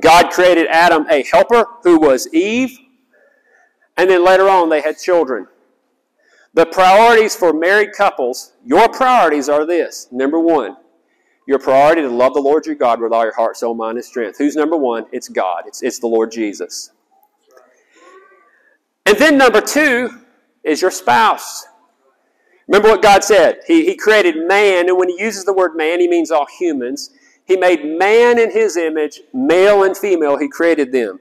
God 0.00 0.30
created 0.30 0.66
Adam 0.68 1.06
a 1.10 1.24
helper 1.24 1.64
who 1.82 1.98
was 1.98 2.32
Eve. 2.34 2.78
And 3.96 4.10
then 4.10 4.24
later 4.24 4.48
on, 4.48 4.68
they 4.68 4.80
had 4.80 4.98
children. 4.98 5.46
The 6.54 6.66
priorities 6.66 7.34
for 7.34 7.52
married 7.52 7.92
couples, 7.96 8.52
your 8.64 8.88
priorities 8.88 9.48
are 9.48 9.66
this. 9.66 10.08
Number 10.10 10.38
one, 10.38 10.76
your 11.48 11.58
priority 11.58 12.02
to 12.02 12.08
love 12.10 12.34
the 12.34 12.40
Lord 12.40 12.66
your 12.66 12.74
God 12.74 13.00
with 13.00 13.10
all 13.10 13.24
your 13.24 13.34
heart, 13.34 13.56
soul, 13.56 13.74
mind, 13.74 13.96
and 13.96 14.04
strength. 14.04 14.36
Who's 14.36 14.54
number 14.54 14.76
one? 14.76 15.06
It's 15.12 15.30
God. 15.30 15.64
It's, 15.66 15.82
it's 15.82 15.98
the 15.98 16.06
Lord 16.06 16.30
Jesus. 16.30 16.90
And 19.06 19.16
then 19.16 19.38
number 19.38 19.62
two, 19.62 20.10
is 20.62 20.82
your 20.82 20.90
spouse. 20.90 21.66
Remember 22.66 22.90
what 22.90 23.02
God 23.02 23.24
said? 23.24 23.60
He, 23.66 23.86
he 23.86 23.96
created 23.96 24.46
man, 24.46 24.88
and 24.90 24.98
when 24.98 25.08
He 25.08 25.18
uses 25.18 25.46
the 25.46 25.54
word 25.54 25.74
man, 25.74 26.00
He 26.00 26.08
means 26.08 26.30
all 26.30 26.46
humans. 26.58 27.10
He 27.46 27.56
made 27.56 27.82
man 27.82 28.38
in 28.38 28.50
His 28.50 28.76
image, 28.76 29.22
male 29.32 29.84
and 29.84 29.96
female, 29.96 30.36
He 30.36 30.48
created 30.48 30.92
them. 30.92 31.18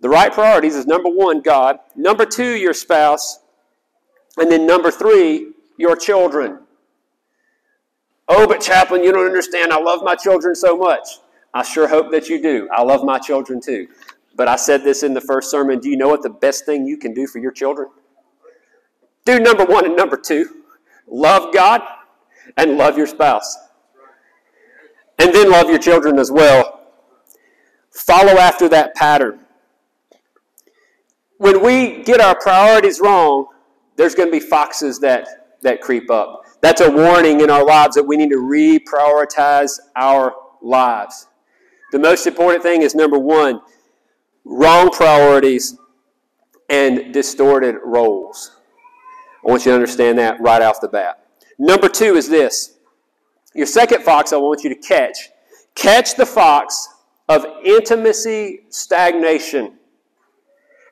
The 0.00 0.08
right 0.08 0.32
priorities 0.32 0.74
is 0.74 0.86
number 0.86 1.08
one, 1.08 1.40
God. 1.40 1.78
Number 1.94 2.26
two, 2.26 2.56
your 2.56 2.74
spouse. 2.74 3.38
And 4.36 4.50
then 4.50 4.66
number 4.66 4.90
three, 4.90 5.52
your 5.78 5.94
children. 5.94 6.65
Oh, 8.28 8.46
but 8.46 8.60
chaplain, 8.60 9.04
you 9.04 9.12
don't 9.12 9.26
understand. 9.26 9.72
I 9.72 9.80
love 9.80 10.02
my 10.02 10.14
children 10.14 10.54
so 10.54 10.76
much. 10.76 11.08
I 11.54 11.62
sure 11.62 11.88
hope 11.88 12.10
that 12.10 12.28
you 12.28 12.42
do. 12.42 12.68
I 12.72 12.82
love 12.82 13.04
my 13.04 13.18
children 13.18 13.60
too. 13.60 13.88
But 14.34 14.48
I 14.48 14.56
said 14.56 14.84
this 14.84 15.02
in 15.02 15.14
the 15.14 15.20
first 15.20 15.50
sermon. 15.50 15.78
Do 15.78 15.88
you 15.88 15.96
know 15.96 16.08
what 16.08 16.22
the 16.22 16.30
best 16.30 16.66
thing 16.66 16.86
you 16.86 16.98
can 16.98 17.14
do 17.14 17.26
for 17.26 17.38
your 17.38 17.52
children? 17.52 17.88
Do 19.24 19.40
number 19.40 19.64
one 19.64 19.84
and 19.86 19.96
number 19.96 20.16
two 20.16 20.62
love 21.08 21.54
God 21.54 21.82
and 22.56 22.76
love 22.76 22.98
your 22.98 23.06
spouse. 23.06 23.56
And 25.18 25.34
then 25.34 25.50
love 25.50 25.68
your 25.68 25.78
children 25.78 26.18
as 26.18 26.30
well. 26.30 26.80
Follow 27.90 28.32
after 28.32 28.68
that 28.68 28.94
pattern. 28.94 29.40
When 31.38 31.62
we 31.64 32.02
get 32.02 32.20
our 32.20 32.38
priorities 32.38 33.00
wrong, 33.00 33.46
there's 33.96 34.14
going 34.14 34.28
to 34.28 34.32
be 34.32 34.40
foxes 34.40 34.98
that, 35.00 35.58
that 35.62 35.80
creep 35.80 36.10
up. 36.10 36.45
That's 36.66 36.80
a 36.80 36.90
warning 36.90 37.42
in 37.42 37.48
our 37.48 37.64
lives 37.64 37.94
that 37.94 38.02
we 38.02 38.16
need 38.16 38.30
to 38.30 38.38
reprioritize 38.38 39.78
our 39.94 40.34
lives. 40.60 41.28
The 41.92 41.98
most 42.00 42.26
important 42.26 42.64
thing 42.64 42.82
is 42.82 42.92
number 42.92 43.20
one, 43.20 43.60
wrong 44.44 44.90
priorities 44.90 45.78
and 46.68 47.14
distorted 47.14 47.76
roles. 47.84 48.58
I 49.46 49.48
want 49.48 49.64
you 49.64 49.70
to 49.70 49.76
understand 49.76 50.18
that 50.18 50.40
right 50.40 50.60
off 50.60 50.80
the 50.80 50.88
bat. 50.88 51.28
Number 51.56 51.88
two 51.88 52.16
is 52.16 52.28
this. 52.28 52.78
Your 53.54 53.66
second 53.66 54.02
fox 54.02 54.32
I 54.32 54.36
want 54.38 54.64
you 54.64 54.70
to 54.70 54.74
catch. 54.74 55.28
Catch 55.76 56.16
the 56.16 56.26
fox 56.26 56.88
of 57.28 57.46
intimacy 57.64 58.62
stagnation. 58.70 59.74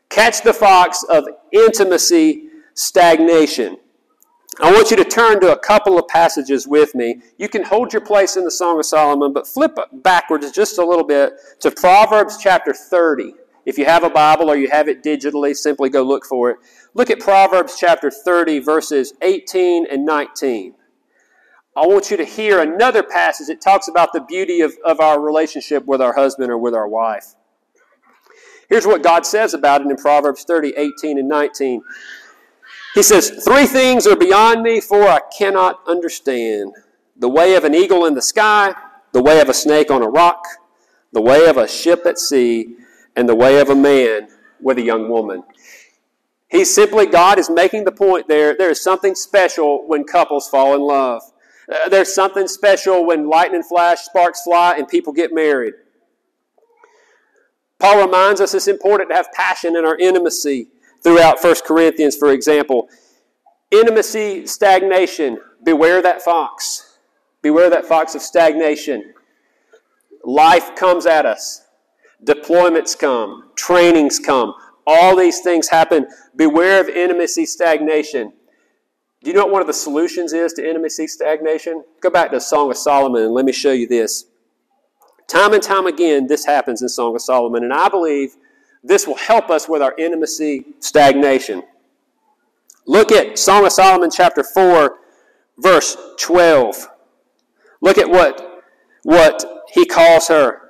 Catch 0.09 0.43
the 0.43 0.52
fox 0.52 1.02
of 1.09 1.25
intimacy 1.50 2.45
stagnation. 2.75 3.78
I 4.61 4.73
want 4.73 4.90
you 4.90 4.96
to 4.96 5.04
turn 5.04 5.40
to 5.40 5.52
a 5.52 5.58
couple 5.58 5.99
of 5.99 6.06
passages 6.06 6.66
with 6.68 6.94
me. 6.94 7.20
You 7.38 7.49
can 7.49 7.64
hold 7.64 7.92
your 7.92 8.02
place 8.02 8.37
in 8.37 8.44
the 8.44 8.50
Song 8.50 8.78
of 8.78 8.87
Solomon, 8.87 9.32
but 9.32 9.46
flip 9.46 9.76
backwards 9.92 10.50
just 10.52 10.78
a 10.78 10.84
little 10.84 11.04
bit 11.04 11.32
to 11.61 11.70
Proverbs 11.70 12.38
chapter 12.40 12.73
30. 12.73 13.34
If 13.66 13.78
you 13.78 13.84
have 13.87 14.04
a 14.04 14.11
Bible 14.11 14.50
or 14.50 14.56
you 14.56 14.68
have 14.68 14.88
it 14.88 15.02
digitally, 15.02 15.56
simply 15.56 15.88
go 15.88 16.02
look 16.02 16.25
for 16.25 16.50
it. 16.50 16.58
Look 16.92 17.11
at 17.11 17.18
Proverbs 17.18 17.76
chapter 17.78 18.11
30, 18.11 18.61
verses 18.61 19.14
18 19.23 19.87
and 19.90 20.04
19. 20.04 20.75
I 21.76 21.87
want 21.87 22.11
you 22.11 22.16
to 22.16 22.25
hear 22.25 22.61
another 22.61 23.02
passage 23.02 23.49
that 23.49 23.61
talks 23.61 23.88
about 23.88 24.12
the 24.12 24.20
beauty 24.20 24.61
of, 24.61 24.75
of 24.84 25.00
our 25.00 25.20
relationship 25.20 25.84
with 25.87 26.00
our 26.00 26.14
husband 26.14 26.52
or 26.52 26.58
with 26.58 26.75
our 26.75 26.87
wife. 26.87 27.34
Here's 28.68 28.87
what 28.87 29.02
God 29.02 29.26
says 29.26 29.54
about 29.54 29.80
it 29.80 29.88
in 29.88 29.96
Proverbs 29.96 30.44
30, 30.44 30.75
18 30.76 31.18
and 31.18 31.28
19. 31.28 31.82
He 32.94 33.02
says, 33.02 33.30
Three 33.44 33.66
things 33.66 34.06
are 34.06 34.16
beyond 34.16 34.62
me, 34.62 34.80
for 34.80 35.02
I 35.02 35.20
cannot 35.36 35.80
understand. 35.86 36.72
The 37.16 37.28
way 37.28 37.56
of 37.56 37.64
an 37.64 37.74
eagle 37.74 38.06
in 38.06 38.14
the 38.14 38.22
sky, 38.22 38.72
the 39.12 39.22
way 39.22 39.40
of 39.40 39.48
a 39.48 39.54
snake 39.54 39.90
on 39.90 40.02
a 40.02 40.08
rock, 40.08 40.44
the 41.12 41.20
way 41.20 41.46
of 41.46 41.56
a 41.56 41.68
ship 41.68 42.06
at 42.06 42.18
sea, 42.18 42.76
and 43.16 43.28
the 43.28 43.34
way 43.34 43.60
of 43.60 43.68
a 43.68 43.74
man 43.74 44.28
with 44.60 44.78
a 44.78 44.82
young 44.82 45.08
woman. 45.08 45.42
He's 46.48 46.72
simply, 46.72 47.06
God 47.06 47.38
is 47.38 47.50
making 47.50 47.84
the 47.84 47.92
point 47.92 48.28
there. 48.28 48.56
There 48.56 48.70
is 48.70 48.82
something 48.82 49.16
special 49.16 49.86
when 49.88 50.04
couples 50.04 50.48
fall 50.48 50.74
in 50.74 50.80
love. 50.80 51.22
Uh, 51.68 51.88
there's 51.88 52.14
something 52.14 52.46
special 52.46 53.06
when 53.06 53.28
lightning 53.28 53.62
flash, 53.62 54.02
sparks 54.02 54.42
fly, 54.42 54.76
and 54.76 54.86
people 54.86 55.12
get 55.12 55.32
married. 55.32 55.74
Paul 57.80 58.06
reminds 58.06 58.40
us 58.40 58.54
it's 58.54 58.68
important 58.68 59.10
to 59.10 59.16
have 59.16 59.32
passion 59.32 59.76
in 59.76 59.84
our 59.84 59.96
intimacy 59.96 60.68
throughout 61.04 61.42
1 61.42 61.54
Corinthians, 61.66 62.16
for 62.16 62.32
example. 62.32 62.88
Intimacy, 63.70 64.46
stagnation. 64.46 65.38
Beware 65.62 66.02
that 66.02 66.23
fox. 66.23 66.99
Beware 67.42 67.70
that 67.70 67.84
fox 67.84 68.14
of 68.14 68.23
stagnation. 68.23 69.14
Life 70.25 70.75
comes 70.75 71.06
at 71.06 71.26
us. 71.26 71.62
Deployments 72.25 72.99
come, 72.99 73.50
trainings 73.54 74.18
come, 74.18 74.54
all 74.87 75.14
these 75.14 75.40
things 75.40 75.68
happen. 75.68 76.06
Beware 76.37 76.80
of 76.80 76.88
intimacy 76.88 77.44
stagnation. 77.44 78.32
Do 79.23 79.30
you 79.30 79.37
know 79.37 79.44
what 79.44 79.52
one 79.52 79.61
of 79.61 79.66
the 79.66 79.75
solutions 79.75 80.32
is 80.32 80.54
to 80.54 80.66
intimacy 80.66 81.06
stagnation? 81.06 81.84
Go 82.00 82.11
back 82.11 82.30
to 82.30 82.40
Song 82.40 82.70
of 82.70 82.76
Solomon 82.76 83.23
and 83.23 83.32
let 83.32 83.44
me 83.44 83.52
show 83.52 83.73
you 83.73 83.87
this. 83.87 84.25
Time 85.28 85.52
and 85.54 85.62
time 85.62 85.87
again, 85.87 86.26
this 86.26 86.44
happens 86.44 86.83
in 86.83 86.88
Song 86.88 87.14
of 87.14 87.22
Solomon, 87.22 87.64
and 87.64 87.72
I 87.72 87.88
believe 87.88 88.37
this 88.85 89.07
will 89.07 89.16
help 89.16 89.51
us 89.51 89.68
with 89.68 89.81
our 89.81 89.94
intimacy 89.97 90.66
stagnation. 90.79 91.62
Look 92.87 93.11
at 93.11 93.38
Song 93.38 93.64
of 93.64 93.73
Solomon, 93.73 94.11
chapter 94.11 94.44
4, 94.44 94.99
verse 95.59 95.97
12. 96.20 96.88
Look 97.81 97.97
at 97.97 98.09
what, 98.09 98.62
what 99.03 99.64
he 99.73 99.87
calls 99.87 100.29
her. 100.29 100.61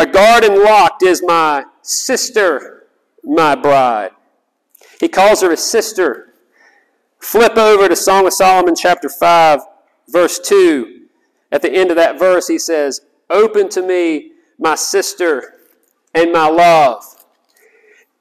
A 0.00 0.06
garden 0.06 0.62
locked 0.64 1.04
is 1.04 1.22
my 1.24 1.64
sister, 1.82 2.88
my 3.22 3.54
bride. 3.54 4.10
He 4.98 5.08
calls 5.08 5.42
her 5.42 5.52
a 5.52 5.56
sister. 5.56 6.34
Flip 7.20 7.56
over 7.56 7.88
to 7.88 7.94
Song 7.94 8.26
of 8.26 8.32
Solomon, 8.32 8.74
chapter 8.74 9.08
5, 9.08 9.60
verse 10.08 10.40
2. 10.40 11.06
At 11.52 11.62
the 11.62 11.72
end 11.72 11.90
of 11.90 11.96
that 11.96 12.18
verse, 12.18 12.48
he 12.48 12.58
says, 12.58 13.02
Open 13.28 13.68
to 13.68 13.82
me, 13.82 14.32
my 14.58 14.74
sister, 14.74 15.54
and 16.14 16.32
my 16.32 16.48
love. 16.48 17.19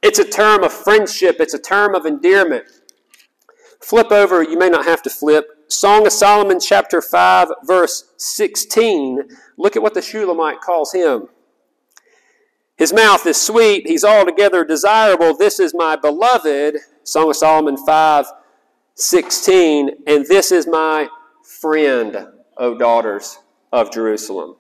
It's 0.01 0.19
a 0.19 0.25
term 0.25 0.63
of 0.63 0.71
friendship, 0.71 1.37
it's 1.39 1.53
a 1.53 1.59
term 1.59 1.93
of 1.93 2.05
endearment. 2.05 2.65
Flip 3.81 4.11
over, 4.11 4.43
you 4.43 4.57
may 4.57 4.69
not 4.69 4.85
have 4.85 5.01
to 5.03 5.09
flip. 5.09 5.45
Song 5.67 6.05
of 6.05 6.11
Solomon, 6.11 6.59
chapter 6.59 7.01
5, 7.01 7.49
verse 7.65 8.13
16. 8.17 9.29
Look 9.57 9.75
at 9.75 9.81
what 9.81 9.93
the 9.93 10.01
Shulamite 10.01 10.61
calls 10.61 10.93
him. 10.93 11.27
His 12.75 12.93
mouth 12.93 13.25
is 13.25 13.41
sweet. 13.41 13.87
He's 13.87 14.03
altogether 14.05 14.63
desirable. 14.63 15.35
This 15.35 15.59
is 15.59 15.73
my 15.75 15.95
beloved. 15.95 16.77
Song 17.03 17.29
of 17.29 17.35
Solomon 17.35 17.77
5 17.77 18.25
16. 18.95 19.89
And 20.07 20.25
this 20.25 20.51
is 20.51 20.65
my 20.65 21.07
friend, 21.43 22.27
O 22.57 22.77
daughters 22.77 23.39
of 23.71 23.91
Jerusalem. 23.91 24.55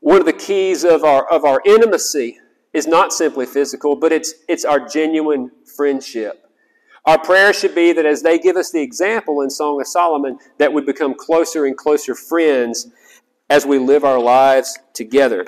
One 0.00 0.18
of 0.20 0.26
the 0.26 0.32
keys 0.32 0.84
of 0.84 1.04
our, 1.04 1.28
of 1.30 1.44
our 1.44 1.60
intimacy 1.64 2.38
is 2.72 2.86
not 2.86 3.12
simply 3.12 3.46
physical, 3.46 3.96
but 3.96 4.12
it's, 4.12 4.34
it's 4.48 4.64
our 4.64 4.80
genuine 4.86 5.50
friendship. 5.76 6.46
Our 7.04 7.18
prayer 7.18 7.52
should 7.52 7.74
be 7.74 7.92
that 7.92 8.06
as 8.06 8.22
they 8.22 8.38
give 8.38 8.56
us 8.56 8.70
the 8.70 8.82
example 8.82 9.40
in 9.40 9.50
Song 9.50 9.80
of 9.80 9.86
Solomon, 9.86 10.38
that 10.58 10.72
we 10.72 10.82
become 10.82 11.14
closer 11.14 11.64
and 11.64 11.76
closer 11.76 12.14
friends 12.14 12.88
as 13.48 13.66
we 13.66 13.78
live 13.78 14.04
our 14.04 14.20
lives 14.20 14.78
together. 14.92 15.46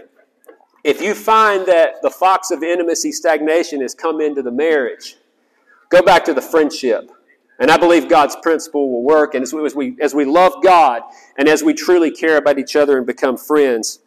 If 0.82 1.00
you 1.00 1.14
find 1.14 1.64
that 1.66 2.02
the 2.02 2.10
fox 2.10 2.50
of 2.50 2.62
intimacy 2.62 3.12
stagnation 3.12 3.82
has 3.82 3.94
come 3.94 4.20
into 4.20 4.42
the 4.42 4.50
marriage, 4.50 5.16
go 5.90 6.02
back 6.02 6.24
to 6.24 6.34
the 6.34 6.42
friendship. 6.42 7.10
And 7.60 7.70
I 7.70 7.76
believe 7.76 8.08
God's 8.08 8.34
principle 8.42 8.90
will 8.90 9.04
work. 9.04 9.34
And 9.34 9.42
as 9.42 9.52
we, 9.52 9.64
as 9.64 9.74
we, 9.76 9.96
as 10.00 10.14
we 10.14 10.24
love 10.24 10.54
God 10.64 11.02
and 11.38 11.48
as 11.48 11.62
we 11.62 11.74
truly 11.74 12.10
care 12.10 12.36
about 12.36 12.58
each 12.58 12.74
other 12.74 12.96
and 12.98 13.06
become 13.06 13.36
friends, 13.36 14.00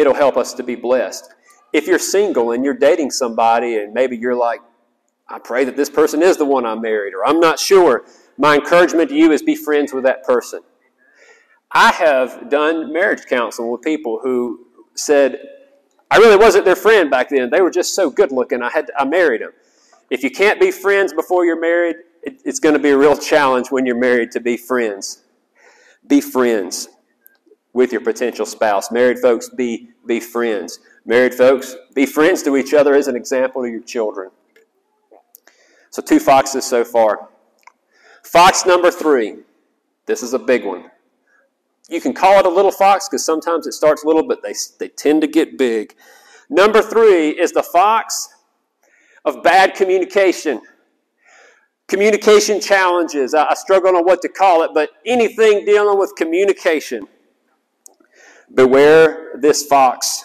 it'll 0.00 0.14
help 0.14 0.38
us 0.38 0.54
to 0.54 0.62
be 0.62 0.74
blessed. 0.74 1.30
If 1.74 1.86
you're 1.86 1.98
single 1.98 2.52
and 2.52 2.64
you're 2.64 2.74
dating 2.74 3.10
somebody 3.10 3.76
and 3.76 3.92
maybe 3.92 4.16
you're 4.16 4.34
like, 4.34 4.60
I 5.28 5.38
pray 5.38 5.64
that 5.64 5.76
this 5.76 5.90
person 5.90 6.22
is 6.22 6.38
the 6.38 6.44
one 6.46 6.64
I 6.64 6.74
married, 6.74 7.12
or 7.14 7.24
I'm 7.24 7.38
not 7.38 7.60
sure, 7.60 8.06
my 8.38 8.54
encouragement 8.54 9.10
to 9.10 9.14
you 9.14 9.30
is 9.30 9.42
be 9.42 9.54
friends 9.54 9.92
with 9.92 10.04
that 10.04 10.24
person. 10.24 10.62
I 11.70 11.92
have 11.92 12.48
done 12.48 12.92
marriage 12.92 13.26
counseling 13.28 13.70
with 13.70 13.82
people 13.82 14.20
who 14.22 14.66
said, 14.94 15.38
I 16.10 16.16
really 16.16 16.36
wasn't 16.36 16.64
their 16.64 16.74
friend 16.74 17.10
back 17.10 17.28
then. 17.28 17.50
They 17.50 17.60
were 17.60 17.70
just 17.70 17.94
so 17.94 18.10
good 18.10 18.32
looking. 18.32 18.62
I 18.62 18.70
had 18.70 18.86
to, 18.88 18.92
I 18.98 19.04
married 19.04 19.42
them. 19.42 19.52
If 20.08 20.24
you 20.24 20.30
can't 20.30 20.58
be 20.58 20.72
friends 20.72 21.12
before 21.12 21.44
you're 21.44 21.60
married, 21.60 21.96
it, 22.22 22.40
it's 22.44 22.58
going 22.58 22.74
to 22.74 22.80
be 22.80 22.90
a 22.90 22.98
real 22.98 23.16
challenge 23.16 23.70
when 23.70 23.86
you're 23.86 24.00
married 24.00 24.32
to 24.32 24.40
be 24.40 24.56
friends. 24.56 25.22
Be 26.08 26.20
friends 26.20 26.88
with 27.72 27.92
your 27.92 28.00
potential 28.00 28.46
spouse. 28.46 28.90
Married 28.90 29.18
folks, 29.18 29.48
be 29.48 29.90
be 30.06 30.20
friends. 30.20 30.80
Married 31.04 31.34
folks, 31.34 31.76
be 31.94 32.06
friends 32.06 32.42
to 32.42 32.56
each 32.56 32.74
other 32.74 32.94
as 32.94 33.08
an 33.08 33.16
example 33.16 33.62
to 33.62 33.70
your 33.70 33.82
children. 33.82 34.30
So 35.90 36.02
two 36.02 36.20
foxes 36.20 36.64
so 36.64 36.84
far. 36.84 37.28
Fox 38.22 38.64
number 38.66 38.90
three. 38.90 39.38
This 40.06 40.22
is 40.22 40.34
a 40.34 40.38
big 40.38 40.64
one. 40.64 40.90
You 41.88 42.00
can 42.00 42.12
call 42.12 42.38
it 42.38 42.46
a 42.46 42.48
little 42.48 42.70
fox 42.70 43.08
because 43.08 43.24
sometimes 43.24 43.66
it 43.66 43.72
starts 43.72 44.04
little, 44.04 44.26
but 44.26 44.42
they, 44.42 44.54
they 44.78 44.88
tend 44.88 45.22
to 45.22 45.26
get 45.26 45.58
big. 45.58 45.94
Number 46.48 46.82
three 46.82 47.30
is 47.30 47.52
the 47.52 47.62
fox 47.62 48.28
of 49.24 49.42
bad 49.42 49.74
communication. 49.74 50.60
Communication 51.88 52.60
challenges. 52.60 53.34
I, 53.34 53.46
I 53.50 53.54
struggle 53.54 53.96
on 53.96 54.04
what 54.04 54.22
to 54.22 54.28
call 54.28 54.62
it, 54.62 54.70
but 54.72 54.90
anything 55.04 55.64
dealing 55.64 55.98
with 55.98 56.14
communication. 56.16 57.08
Beware 58.54 59.32
this 59.38 59.66
fox. 59.66 60.24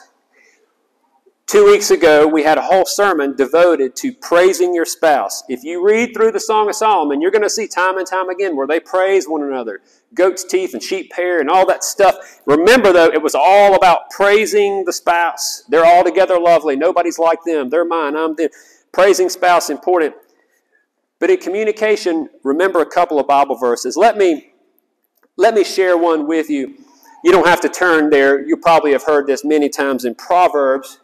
Two 1.47 1.65
weeks 1.65 1.91
ago, 1.91 2.25
we 2.27 2.41
had 2.41 2.57
a 2.57 2.61
whole 2.61 2.85
sermon 2.85 3.35
devoted 3.35 3.95
to 3.97 4.11
praising 4.13 4.73
your 4.73 4.85
spouse. 4.85 5.43
If 5.47 5.63
you 5.63 5.85
read 5.85 6.13
through 6.15 6.31
the 6.31 6.39
Song 6.39 6.67
of 6.69 6.75
Solomon, 6.75 7.21
you're 7.21 7.29
going 7.29 7.43
to 7.43 7.49
see 7.49 7.67
time 7.67 7.99
and 7.99 8.07
time 8.07 8.29
again 8.29 8.55
where 8.55 8.65
they 8.65 8.79
praise 8.79 9.27
one 9.27 9.43
another 9.43 9.81
goat's 10.15 10.43
teeth 10.43 10.73
and 10.73 10.81
sheep 10.81 11.13
hair 11.13 11.39
and 11.39 11.49
all 11.49 11.65
that 11.67 11.83
stuff. 11.83 12.41
Remember, 12.45 12.91
though, 12.91 13.11
it 13.11 13.21
was 13.21 13.35
all 13.35 13.75
about 13.75 14.09
praising 14.09 14.85
the 14.85 14.93
spouse. 14.93 15.63
They're 15.67 15.85
all 15.85 16.03
together 16.03 16.39
lovely. 16.39 16.75
Nobody's 16.75 17.19
like 17.19 17.43
them. 17.45 17.69
They're 17.69 17.85
mine. 17.85 18.15
I'm 18.15 18.35
them. 18.35 18.49
Praising 18.91 19.29
spouse 19.29 19.69
important. 19.69 20.15
But 21.19 21.29
in 21.29 21.37
communication, 21.37 22.29
remember 22.43 22.81
a 22.81 22.85
couple 22.85 23.19
of 23.19 23.27
Bible 23.27 23.55
verses. 23.55 23.95
Let 23.97 24.17
me, 24.17 24.53
let 25.37 25.53
me 25.53 25.63
share 25.63 25.97
one 25.97 26.27
with 26.27 26.49
you. 26.49 26.75
You 27.25 27.31
don't 27.31 27.47
have 27.47 27.61
to 27.61 27.69
turn 27.69 28.11
there. 28.11 28.45
You 28.45 28.55
probably 28.55 28.91
have 28.91 29.01
heard 29.01 29.25
this 29.25 29.43
many 29.43 29.67
times 29.67 30.05
in 30.05 30.13
Proverbs 30.13 30.99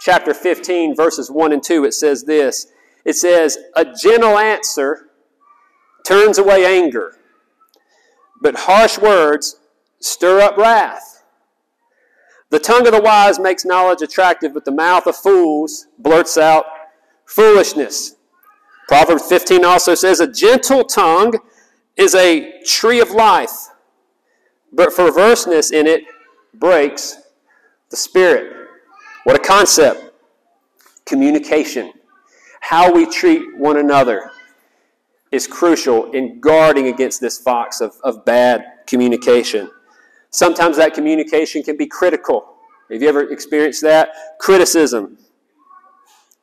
chapter 0.00 0.34
15, 0.34 0.96
verses 0.96 1.30
1 1.30 1.52
and 1.52 1.62
2. 1.62 1.84
It 1.84 1.94
says 1.94 2.24
this 2.24 2.66
It 3.04 3.14
says, 3.14 3.56
A 3.76 3.84
gentle 3.84 4.36
answer 4.36 5.10
turns 6.04 6.38
away 6.38 6.66
anger, 6.66 7.16
but 8.42 8.56
harsh 8.56 8.98
words 8.98 9.60
stir 10.00 10.40
up 10.40 10.56
wrath. 10.56 11.22
The 12.48 12.58
tongue 12.58 12.88
of 12.88 12.92
the 12.92 13.00
wise 13.00 13.38
makes 13.38 13.64
knowledge 13.64 14.02
attractive, 14.02 14.52
but 14.52 14.64
the 14.64 14.72
mouth 14.72 15.06
of 15.06 15.14
fools 15.14 15.86
blurts 16.00 16.36
out 16.36 16.64
foolishness. 17.26 18.16
Proverbs 18.88 19.28
15 19.28 19.64
also 19.64 19.94
says, 19.94 20.18
A 20.18 20.26
gentle 20.26 20.82
tongue 20.82 21.38
is 21.96 22.16
a 22.16 22.60
tree 22.64 22.98
of 22.98 23.12
life 23.12 23.69
but 24.72 24.94
perverseness 24.94 25.72
in 25.72 25.86
it 25.86 26.04
breaks 26.54 27.18
the 27.90 27.96
spirit. 27.96 28.68
What 29.24 29.36
a 29.36 29.38
concept. 29.38 30.12
Communication. 31.06 31.92
How 32.60 32.92
we 32.92 33.06
treat 33.06 33.56
one 33.58 33.78
another 33.78 34.30
is 35.32 35.46
crucial 35.46 36.10
in 36.12 36.40
guarding 36.40 36.88
against 36.88 37.20
this 37.20 37.38
fox 37.38 37.80
of, 37.80 37.94
of 38.02 38.24
bad 38.24 38.64
communication. 38.86 39.70
Sometimes 40.30 40.76
that 40.76 40.94
communication 40.94 41.62
can 41.62 41.76
be 41.76 41.86
critical. 41.86 42.56
Have 42.90 43.02
you 43.02 43.08
ever 43.08 43.30
experienced 43.30 43.82
that? 43.82 44.10
Criticism. 44.38 45.18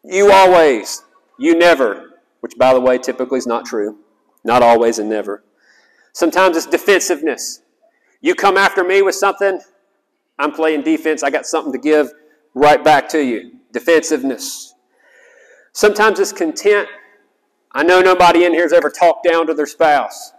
You 0.03 0.31
always, 0.31 1.03
you 1.37 1.57
never, 1.57 2.21
which 2.39 2.57
by 2.57 2.73
the 2.73 2.79
way 2.79 2.97
typically 2.97 3.37
is 3.37 3.47
not 3.47 3.65
true. 3.65 3.97
Not 4.43 4.63
always 4.63 4.99
and 4.99 5.09
never. 5.09 5.43
Sometimes 6.13 6.55
it's 6.55 6.65
defensiveness. 6.65 7.61
You 8.21 8.35
come 8.35 8.57
after 8.57 8.83
me 8.83 9.01
with 9.01 9.15
something, 9.15 9.59
I'm 10.39 10.51
playing 10.51 10.83
defense. 10.83 11.23
I 11.23 11.29
got 11.29 11.45
something 11.45 11.71
to 11.71 11.79
give 11.79 12.11
right 12.53 12.83
back 12.83 13.09
to 13.09 13.23
you. 13.23 13.51
Defensiveness. 13.71 14.73
Sometimes 15.73 16.19
it's 16.19 16.31
content. 16.31 16.87
I 17.71 17.83
know 17.83 18.01
nobody 18.01 18.45
in 18.45 18.53
here 18.53 18.63
has 18.63 18.73
ever 18.73 18.89
talked 18.89 19.27
down 19.27 19.47
to 19.47 19.53
their 19.53 19.67
spouse. 19.67 20.33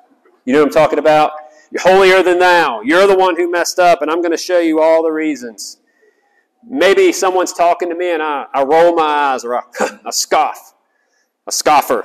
You 0.44 0.52
know 0.52 0.60
what 0.60 0.68
I'm 0.68 0.72
talking 0.72 0.98
about? 0.98 1.32
You're 1.70 1.82
holier 1.82 2.22
than 2.22 2.38
thou. 2.38 2.80
You're 2.80 3.06
the 3.06 3.16
one 3.16 3.36
who 3.36 3.50
messed 3.50 3.78
up, 3.78 4.02
and 4.02 4.10
I'm 4.10 4.22
going 4.22 4.32
to 4.32 4.38
show 4.38 4.58
you 4.58 4.80
all 4.80 5.02
the 5.02 5.10
reasons. 5.10 5.78
Maybe 6.66 7.12
someone's 7.12 7.52
talking 7.52 7.88
to 7.88 7.94
me 7.94 8.12
and 8.12 8.22
I, 8.22 8.46
I 8.52 8.64
roll 8.64 8.94
my 8.94 9.02
eyes 9.02 9.44
or 9.44 9.56
I, 9.56 9.62
I 10.04 10.10
scoff, 10.10 10.74
a 11.46 11.52
scoffer. 11.52 12.04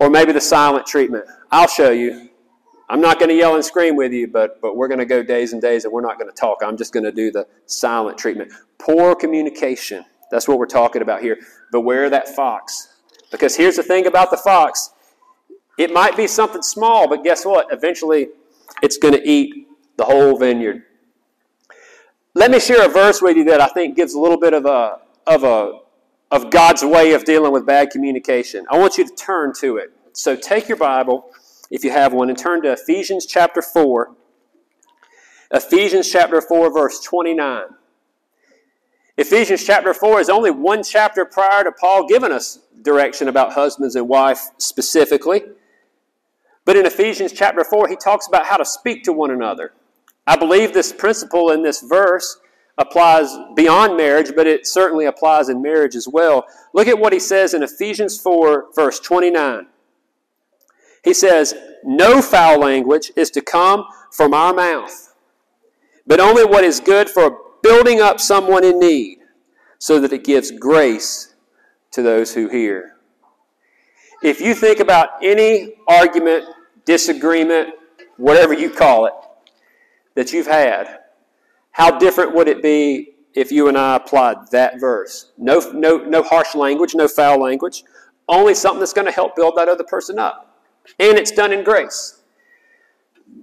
Or 0.00 0.10
maybe 0.10 0.32
the 0.32 0.40
silent 0.40 0.86
treatment. 0.86 1.26
I'll 1.50 1.68
show 1.68 1.90
you. 1.90 2.30
I'm 2.94 3.00
not 3.00 3.18
going 3.18 3.28
to 3.28 3.34
yell 3.34 3.56
and 3.56 3.64
scream 3.64 3.96
with 3.96 4.12
you, 4.12 4.28
but, 4.28 4.60
but 4.60 4.76
we're 4.76 4.86
going 4.86 5.00
to 5.00 5.04
go 5.04 5.20
days 5.20 5.52
and 5.52 5.60
days 5.60 5.84
and 5.84 5.92
we're 5.92 6.00
not 6.00 6.16
going 6.16 6.30
to 6.30 6.36
talk. 6.36 6.58
I'm 6.62 6.76
just 6.76 6.92
going 6.92 7.02
to 7.02 7.10
do 7.10 7.32
the 7.32 7.44
silent 7.66 8.16
treatment. 8.18 8.52
Poor 8.78 9.16
communication. 9.16 10.04
That's 10.30 10.46
what 10.46 10.60
we're 10.60 10.66
talking 10.66 11.02
about 11.02 11.20
here. 11.20 11.38
Beware 11.72 12.08
that 12.08 12.28
fox. 12.28 12.94
Because 13.32 13.56
here's 13.56 13.74
the 13.74 13.82
thing 13.82 14.06
about 14.06 14.30
the 14.30 14.36
fox 14.36 14.90
it 15.76 15.92
might 15.92 16.16
be 16.16 16.28
something 16.28 16.62
small, 16.62 17.08
but 17.08 17.24
guess 17.24 17.44
what? 17.44 17.66
Eventually, 17.72 18.28
it's 18.80 18.96
going 18.96 19.14
to 19.14 19.28
eat 19.28 19.66
the 19.96 20.04
whole 20.04 20.38
vineyard. 20.38 20.84
Let 22.34 22.52
me 22.52 22.60
share 22.60 22.86
a 22.86 22.88
verse 22.88 23.20
with 23.20 23.36
you 23.36 23.42
that 23.46 23.60
I 23.60 23.66
think 23.66 23.96
gives 23.96 24.14
a 24.14 24.20
little 24.20 24.38
bit 24.38 24.54
of 24.54 24.66
a, 24.66 24.98
of 25.26 25.42
a 25.42 25.80
of 26.30 26.50
God's 26.52 26.84
way 26.84 27.12
of 27.12 27.24
dealing 27.24 27.50
with 27.50 27.66
bad 27.66 27.90
communication. 27.90 28.64
I 28.70 28.78
want 28.78 28.98
you 28.98 29.08
to 29.08 29.14
turn 29.16 29.52
to 29.58 29.78
it. 29.78 29.90
So 30.12 30.36
take 30.36 30.68
your 30.68 30.78
Bible 30.78 31.32
if 31.74 31.82
you 31.82 31.90
have 31.90 32.12
one, 32.12 32.28
and 32.28 32.38
turn 32.38 32.62
to 32.62 32.70
Ephesians 32.70 33.26
chapter 33.26 33.60
4. 33.60 34.14
Ephesians 35.50 36.08
chapter 36.08 36.40
4, 36.40 36.72
verse 36.72 37.00
29. 37.00 37.64
Ephesians 39.16 39.64
chapter 39.64 39.92
4 39.92 40.20
is 40.20 40.28
only 40.28 40.52
one 40.52 40.84
chapter 40.84 41.24
prior 41.24 41.64
to 41.64 41.72
Paul 41.72 42.06
giving 42.06 42.30
us 42.30 42.60
direction 42.82 43.26
about 43.26 43.54
husbands 43.54 43.96
and 43.96 44.08
wife 44.08 44.50
specifically. 44.58 45.42
But 46.64 46.76
in 46.76 46.86
Ephesians 46.86 47.32
chapter 47.32 47.64
4, 47.64 47.88
he 47.88 47.96
talks 47.96 48.28
about 48.28 48.46
how 48.46 48.56
to 48.56 48.64
speak 48.64 49.02
to 49.02 49.12
one 49.12 49.32
another. 49.32 49.72
I 50.28 50.36
believe 50.36 50.72
this 50.72 50.92
principle 50.92 51.50
in 51.50 51.64
this 51.64 51.80
verse 51.80 52.38
applies 52.78 53.36
beyond 53.56 53.96
marriage, 53.96 54.30
but 54.36 54.46
it 54.46 54.68
certainly 54.68 55.06
applies 55.06 55.48
in 55.48 55.60
marriage 55.60 55.96
as 55.96 56.06
well. 56.06 56.46
Look 56.72 56.86
at 56.86 57.00
what 57.00 57.12
he 57.12 57.18
says 57.18 57.52
in 57.52 57.64
Ephesians 57.64 58.16
4, 58.20 58.66
verse 58.76 59.00
29. 59.00 59.66
He 61.04 61.12
says, 61.12 61.54
No 61.84 62.22
foul 62.22 62.58
language 62.58 63.12
is 63.14 63.30
to 63.32 63.42
come 63.42 63.84
from 64.10 64.32
our 64.32 64.54
mouth, 64.54 65.14
but 66.06 66.18
only 66.18 66.44
what 66.44 66.64
is 66.64 66.80
good 66.80 67.10
for 67.10 67.38
building 67.62 68.00
up 68.00 68.18
someone 68.18 68.64
in 68.64 68.80
need, 68.80 69.18
so 69.78 70.00
that 70.00 70.12
it 70.12 70.24
gives 70.24 70.50
grace 70.50 71.34
to 71.90 72.02
those 72.02 72.34
who 72.34 72.48
hear. 72.48 72.96
If 74.22 74.40
you 74.40 74.54
think 74.54 74.80
about 74.80 75.10
any 75.22 75.74
argument, 75.86 76.46
disagreement, 76.86 77.74
whatever 78.16 78.54
you 78.54 78.70
call 78.70 79.04
it, 79.04 79.12
that 80.14 80.32
you've 80.32 80.46
had, 80.46 81.00
how 81.72 81.98
different 81.98 82.34
would 82.34 82.48
it 82.48 82.62
be 82.62 83.10
if 83.34 83.52
you 83.52 83.68
and 83.68 83.76
I 83.76 83.96
applied 83.96 84.36
that 84.52 84.80
verse? 84.80 85.32
No, 85.36 85.58
no, 85.74 85.98
no 85.98 86.22
harsh 86.22 86.54
language, 86.54 86.94
no 86.94 87.08
foul 87.08 87.42
language, 87.42 87.84
only 88.26 88.54
something 88.54 88.80
that's 88.80 88.94
going 88.94 89.06
to 89.06 89.12
help 89.12 89.36
build 89.36 89.56
that 89.56 89.68
other 89.68 89.84
person 89.84 90.18
up. 90.18 90.53
And 90.98 91.18
it's 91.18 91.30
done 91.30 91.52
in 91.52 91.64
grace. 91.64 92.22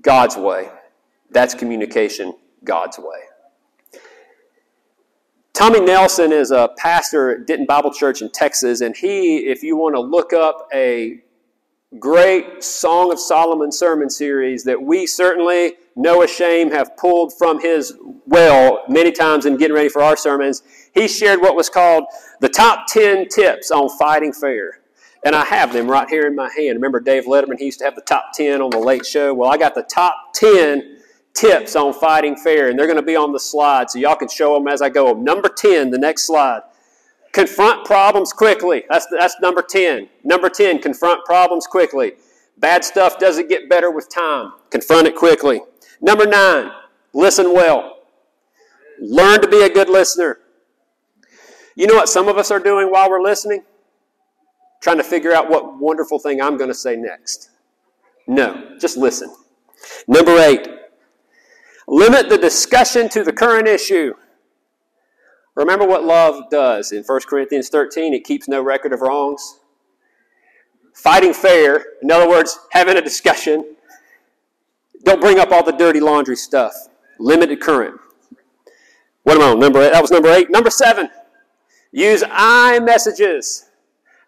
God's 0.01 0.37
way. 0.37 0.69
That's 1.31 1.53
communication 1.53 2.33
God's 2.63 2.97
way. 2.97 3.21
Tommy 5.53 5.81
Nelson 5.81 6.31
is 6.31 6.51
a 6.51 6.69
pastor 6.77 7.31
at 7.31 7.47
Denton 7.47 7.65
Bible 7.65 7.93
Church 7.93 8.21
in 8.21 8.31
Texas, 8.31 8.81
and 8.81 8.95
he, 8.95 9.37
if 9.39 9.63
you 9.63 9.75
want 9.75 9.95
to 9.95 10.01
look 10.01 10.33
up 10.33 10.67
a 10.73 11.21
great 11.99 12.63
Song 12.63 13.11
of 13.11 13.19
Solomon 13.19 13.71
sermon 13.71 14.09
series 14.09 14.63
that 14.63 14.81
we 14.81 15.05
certainly, 15.05 15.73
no 15.95 16.25
shame, 16.25 16.71
have 16.71 16.95
pulled 16.95 17.37
from 17.37 17.61
his 17.61 17.97
well 18.25 18.83
many 18.87 19.11
times 19.11 19.45
in 19.45 19.57
getting 19.57 19.75
ready 19.75 19.89
for 19.89 20.01
our 20.01 20.15
sermons, 20.15 20.63
he 20.93 21.07
shared 21.07 21.41
what 21.41 21.55
was 21.55 21.69
called 21.69 22.05
the 22.39 22.49
top 22.49 22.87
10 22.87 23.27
tips 23.27 23.71
on 23.71 23.89
fighting 23.97 24.31
fair. 24.31 24.80
And 25.23 25.35
I 25.35 25.45
have 25.45 25.71
them 25.71 25.89
right 25.89 26.09
here 26.09 26.25
in 26.25 26.35
my 26.35 26.49
hand. 26.57 26.75
Remember 26.75 26.99
Dave 26.99 27.25
Letterman? 27.25 27.59
He 27.59 27.65
used 27.65 27.79
to 27.79 27.85
have 27.85 27.95
the 27.95 28.01
top 28.01 28.31
10 28.33 28.61
on 28.61 28.71
the 28.71 28.79
late 28.79 29.05
show. 29.05 29.33
Well, 29.33 29.51
I 29.51 29.57
got 29.57 29.75
the 29.75 29.83
top 29.83 30.33
10 30.33 30.97
tips 31.33 31.75
on 31.75 31.93
fighting 31.93 32.35
fair, 32.35 32.69
and 32.69 32.77
they're 32.77 32.87
going 32.87 32.97
to 32.97 33.03
be 33.03 33.15
on 33.15 33.31
the 33.31 33.39
slide 33.39 33.91
so 33.91 33.99
y'all 33.99 34.15
can 34.15 34.27
show 34.27 34.55
them 34.55 34.67
as 34.67 34.81
I 34.81 34.89
go. 34.89 35.13
Number 35.13 35.49
10, 35.49 35.91
the 35.91 35.97
next 35.97 36.25
slide. 36.25 36.61
Confront 37.33 37.85
problems 37.85 38.33
quickly. 38.33 38.83
That's, 38.89 39.07
that's 39.11 39.35
number 39.41 39.61
10. 39.61 40.09
Number 40.23 40.49
10, 40.49 40.81
confront 40.81 41.23
problems 41.25 41.67
quickly. 41.67 42.13
Bad 42.57 42.83
stuff 42.83 43.19
doesn't 43.19 43.47
get 43.47 43.69
better 43.69 43.89
with 43.89 44.09
time. 44.09 44.51
Confront 44.69 45.07
it 45.07 45.15
quickly. 45.15 45.61
Number 46.01 46.25
9, 46.25 46.71
listen 47.13 47.53
well. 47.53 47.99
Learn 48.99 49.41
to 49.41 49.47
be 49.47 49.61
a 49.61 49.69
good 49.69 49.89
listener. 49.89 50.39
You 51.75 51.87
know 51.87 51.95
what 51.95 52.09
some 52.09 52.27
of 52.27 52.37
us 52.37 52.51
are 52.51 52.59
doing 52.59 52.91
while 52.91 53.09
we're 53.09 53.21
listening? 53.21 53.63
Trying 54.81 54.97
to 54.97 55.03
figure 55.03 55.31
out 55.31 55.49
what 55.49 55.79
wonderful 55.79 56.19
thing 56.19 56.41
I'm 56.41 56.57
going 56.57 56.69
to 56.69 56.75
say 56.75 56.95
next. 56.95 57.51
No, 58.27 58.77
just 58.79 58.97
listen. 58.97 59.33
Number 60.07 60.37
eight, 60.37 60.67
limit 61.87 62.29
the 62.29 62.37
discussion 62.37 63.07
to 63.09 63.23
the 63.23 63.33
current 63.33 63.67
issue. 63.67 64.13
Remember 65.55 65.85
what 65.85 66.03
love 66.03 66.49
does 66.49 66.91
in 66.91 67.03
1 67.03 67.19
Corinthians 67.27 67.69
13 67.69 68.13
it 68.13 68.23
keeps 68.23 68.47
no 68.47 68.61
record 68.61 68.93
of 68.93 69.01
wrongs. 69.01 69.59
Fighting 70.93 71.33
fair, 71.33 71.85
in 72.01 72.11
other 72.11 72.29
words, 72.29 72.59
having 72.71 72.97
a 72.97 73.01
discussion. 73.01 73.75
Don't 75.03 75.21
bring 75.21 75.39
up 75.39 75.51
all 75.51 75.63
the 75.63 75.71
dirty 75.71 75.99
laundry 75.99 76.35
stuff. 76.35 76.73
Limited 77.19 77.59
current. 77.59 77.99
What 79.23 79.37
am 79.37 79.43
I 79.43 79.51
on? 79.51 79.59
Number 79.59 79.81
eight. 79.81 79.93
That 79.93 80.01
was 80.01 80.11
number 80.11 80.29
eight. 80.29 80.49
Number 80.49 80.69
seven. 80.69 81.09
Use 81.91 82.23
I 82.29 82.79
messages. 82.79 83.70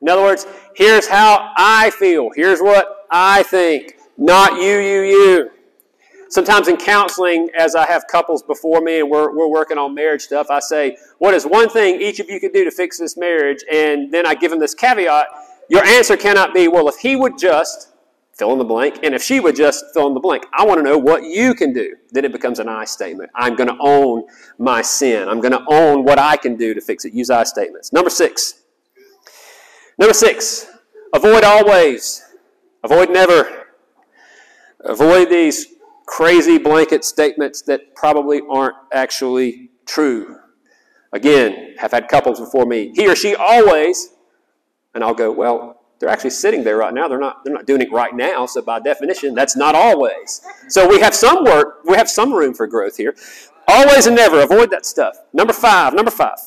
In 0.04 0.10
other 0.10 0.22
words, 0.22 0.46
here's 0.76 1.08
how 1.08 1.54
I 1.56 1.90
feel. 1.92 2.30
Here's 2.36 2.60
what 2.60 3.08
I 3.10 3.44
think. 3.44 3.96
Not 4.18 4.62
you, 4.62 4.78
you, 4.80 5.02
you. 5.02 5.50
Sometimes 6.28 6.68
in 6.68 6.76
counseling, 6.76 7.50
as 7.58 7.74
I 7.74 7.88
have 7.88 8.06
couples 8.08 8.44
before 8.44 8.82
me 8.82 9.00
and 9.00 9.10
we're, 9.10 9.34
we're 9.34 9.48
working 9.48 9.78
on 9.78 9.96
marriage 9.96 10.24
stuff, 10.24 10.48
I 10.50 10.60
say, 10.60 10.98
What 11.20 11.34
is 11.34 11.46
one 11.46 11.70
thing 11.70 12.02
each 12.02 12.20
of 12.20 12.30
you 12.30 12.42
could 12.42 12.52
do 12.52 12.66
to 12.66 12.72
fix 12.72 13.00
this 13.00 13.16
marriage? 13.16 13.64
And 13.72 14.14
then 14.14 14.26
I 14.26 14.36
give 14.36 14.52
them 14.52 14.60
this 14.60 14.76
caveat. 14.76 15.28
Your 15.70 15.86
answer 15.86 16.18
cannot 16.18 16.54
be, 16.54 16.68
Well, 16.68 16.90
if 16.90 16.98
he 16.98 17.16
would 17.16 17.38
just 17.38 17.94
fill 18.34 18.52
in 18.52 18.58
the 18.58 18.66
blank, 18.66 19.00
and 19.04 19.16
if 19.16 19.24
she 19.24 19.40
would 19.40 19.56
just 19.56 19.86
fill 19.94 20.08
in 20.08 20.14
the 20.14 20.20
blank. 20.20 20.44
I 20.52 20.66
want 20.66 20.80
to 20.80 20.84
know 20.84 20.98
what 20.98 21.24
you 21.24 21.54
can 21.54 21.72
do. 21.72 21.96
Then 22.12 22.26
it 22.26 22.34
becomes 22.34 22.60
an 22.60 22.68
I 22.68 22.84
statement. 22.86 23.30
I'm 23.36 23.56
going 23.56 23.70
to 23.70 23.78
own 23.80 24.26
my 24.58 24.82
sin. 24.82 25.30
I'm 25.30 25.40
going 25.40 25.52
to 25.52 25.64
own 25.70 26.04
what 26.04 26.20
I 26.20 26.36
can 26.36 26.58
do 26.58 26.74
to 26.74 26.82
fix 26.82 27.06
it. 27.06 27.14
Use 27.14 27.30
I 27.30 27.44
statements. 27.44 27.94
Number 27.94 28.10
six. 28.10 28.63
Number 30.04 30.14
six, 30.14 30.68
avoid 31.14 31.46
always, 31.46 32.22
avoid 32.84 33.10
never. 33.10 33.68
Avoid 34.82 35.30
these 35.30 35.68
crazy 36.06 36.58
blanket 36.58 37.06
statements 37.06 37.62
that 37.62 37.96
probably 37.96 38.42
aren't 38.50 38.76
actually 38.92 39.70
true. 39.86 40.40
Again, 41.14 41.76
have 41.80 41.94
had 41.94 42.10
couples 42.10 42.42
before 42.42 42.66
me. 42.66 42.92
He 42.94 43.08
or 43.08 43.16
she 43.16 43.34
always, 43.34 44.10
and 44.94 45.06
I'll 45.06 45.14
go, 45.14 45.32
well, 45.32 45.86
they're 46.00 46.10
actually 46.10 46.32
sitting 46.32 46.66
there 46.66 46.76
right 46.76 46.94
now. 46.94 47.08
They're 47.08 47.18
not, 47.18 47.46
they're 47.46 47.54
not 47.54 47.66
doing 47.66 47.80
it 47.80 47.90
right 47.90 48.14
now, 48.14 48.46
so 48.46 48.62
by 48.62 48.82
definition, 48.82 49.34
that's 49.34 49.56
not 49.56 49.74
always. 49.74 50.42
So 50.68 50.86
we 50.86 51.00
have 51.00 51.16
some 51.16 51.46
work, 51.46 51.80
we 51.86 51.96
have 51.96 52.10
some 52.10 52.34
room 52.34 52.54
for 52.54 52.68
growth 52.68 52.98
here. 52.98 53.16
Always 53.70 54.06
and 54.06 54.18
never, 54.18 54.42
avoid 54.42 54.70
that 54.72 54.86
stuff. 54.86 55.16
Number 55.32 55.54
five, 55.54 55.94
number 55.94 56.12
five. 56.12 56.40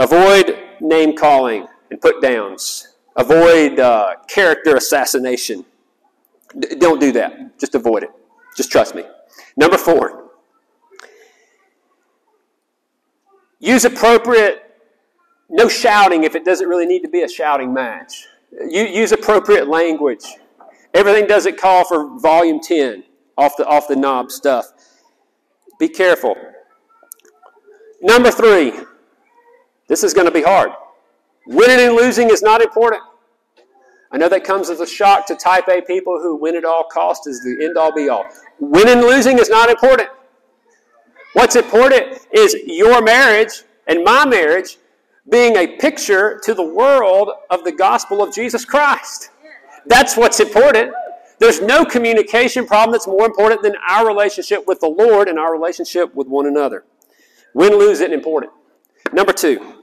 Avoid 0.00 0.58
name 0.80 1.16
calling 1.16 1.68
and 1.94 2.00
put 2.00 2.20
downs. 2.20 2.88
Avoid 3.14 3.78
uh, 3.78 4.16
character 4.26 4.74
assassination. 4.74 5.64
D- 6.58 6.74
don't 6.74 7.00
do 7.00 7.12
that. 7.12 7.56
Just 7.60 7.76
avoid 7.76 8.02
it. 8.02 8.10
Just 8.56 8.72
trust 8.72 8.96
me. 8.96 9.04
Number 9.56 9.78
four. 9.78 10.24
Use 13.60 13.84
appropriate, 13.84 14.74
no 15.48 15.68
shouting 15.68 16.24
if 16.24 16.34
it 16.34 16.44
doesn't 16.44 16.68
really 16.68 16.84
need 16.84 17.02
to 17.02 17.08
be 17.08 17.22
a 17.22 17.28
shouting 17.28 17.72
match. 17.72 18.26
use 18.68 19.12
appropriate 19.12 19.68
language. 19.68 20.24
Everything 20.94 21.28
doesn't 21.28 21.58
call 21.58 21.84
for 21.84 22.18
volume 22.18 22.60
10 22.60 23.04
off 23.38 23.56
the, 23.56 23.64
off 23.66 23.86
the 23.86 23.94
knob 23.94 24.32
stuff. 24.32 24.66
Be 25.78 25.88
careful. 25.88 26.34
Number 28.02 28.32
three, 28.32 28.72
this 29.86 30.02
is 30.02 30.12
going 30.12 30.26
to 30.26 30.32
be 30.32 30.42
hard. 30.42 30.72
Winning 31.46 31.86
and 31.86 31.94
losing 31.94 32.30
is 32.30 32.42
not 32.42 32.62
important. 32.62 33.02
I 34.10 34.16
know 34.16 34.28
that 34.28 34.44
comes 34.44 34.70
as 34.70 34.80
a 34.80 34.86
shock 34.86 35.26
to 35.26 35.34
type 35.34 35.68
A 35.68 35.82
people 35.82 36.20
who 36.20 36.36
win 36.36 36.54
at 36.54 36.64
all 36.64 36.84
costs 36.84 37.26
is 37.26 37.42
the 37.42 37.64
end 37.64 37.76
all 37.76 37.92
be 37.92 38.08
all. 38.08 38.24
Winning 38.60 38.98
and 38.98 39.02
losing 39.02 39.38
is 39.38 39.50
not 39.50 39.68
important. 39.68 40.08
What's 41.32 41.56
important 41.56 42.20
is 42.32 42.54
your 42.64 43.02
marriage 43.02 43.64
and 43.88 44.04
my 44.04 44.24
marriage 44.24 44.78
being 45.30 45.56
a 45.56 45.66
picture 45.78 46.40
to 46.44 46.54
the 46.54 46.62
world 46.62 47.30
of 47.50 47.64
the 47.64 47.72
gospel 47.72 48.22
of 48.22 48.32
Jesus 48.32 48.64
Christ. 48.64 49.30
That's 49.86 50.16
what's 50.16 50.38
important. 50.40 50.92
There's 51.40 51.60
no 51.60 51.84
communication 51.84 52.66
problem 52.66 52.92
that's 52.92 53.06
more 53.06 53.26
important 53.26 53.62
than 53.62 53.74
our 53.88 54.06
relationship 54.06 54.66
with 54.66 54.80
the 54.80 54.88
Lord 54.88 55.28
and 55.28 55.38
our 55.38 55.52
relationship 55.52 56.14
with 56.14 56.28
one 56.28 56.46
another. 56.46 56.84
Win 57.52 57.72
lose 57.78 58.00
isn't 58.00 58.12
important. 58.12 58.52
Number 59.12 59.32
two, 59.32 59.73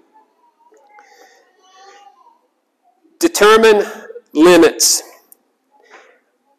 determine 3.42 3.84
limits. 4.34 5.02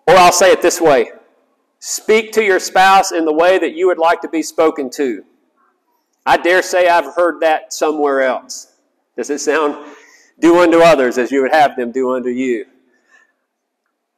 Or 0.07 0.17
I'll 0.17 0.33
say 0.33 0.51
it 0.51 0.63
this 0.63 0.81
way 0.81 1.13
speak 1.79 2.33
to 2.33 2.45
your 2.45 2.61
spouse 2.61 3.11
in 3.13 3.25
the 3.25 3.33
way 3.33 3.59
that 3.59 3.75
you 3.75 3.89
would 3.89 3.99
like 3.99 4.21
to 4.21 4.29
be 4.29 4.43
spoken 4.43 4.91
to. 4.91 5.25
I 6.25 6.37
dare 6.37 6.63
say 6.63 6.89
I've 6.89 7.15
heard 7.15 7.41
that 7.41 7.73
somewhere 7.73 8.23
else. 8.23 8.73
Does 9.17 9.31
it 9.31 9.41
sound 9.41 9.77
do 10.39 10.61
unto 10.61 10.79
others 10.79 11.19
as 11.19 11.33
you 11.33 11.43
would 11.43 11.53
have 11.53 11.77
them 11.77 11.91
do 11.91 12.13
unto 12.15 12.29
you? 12.29 12.67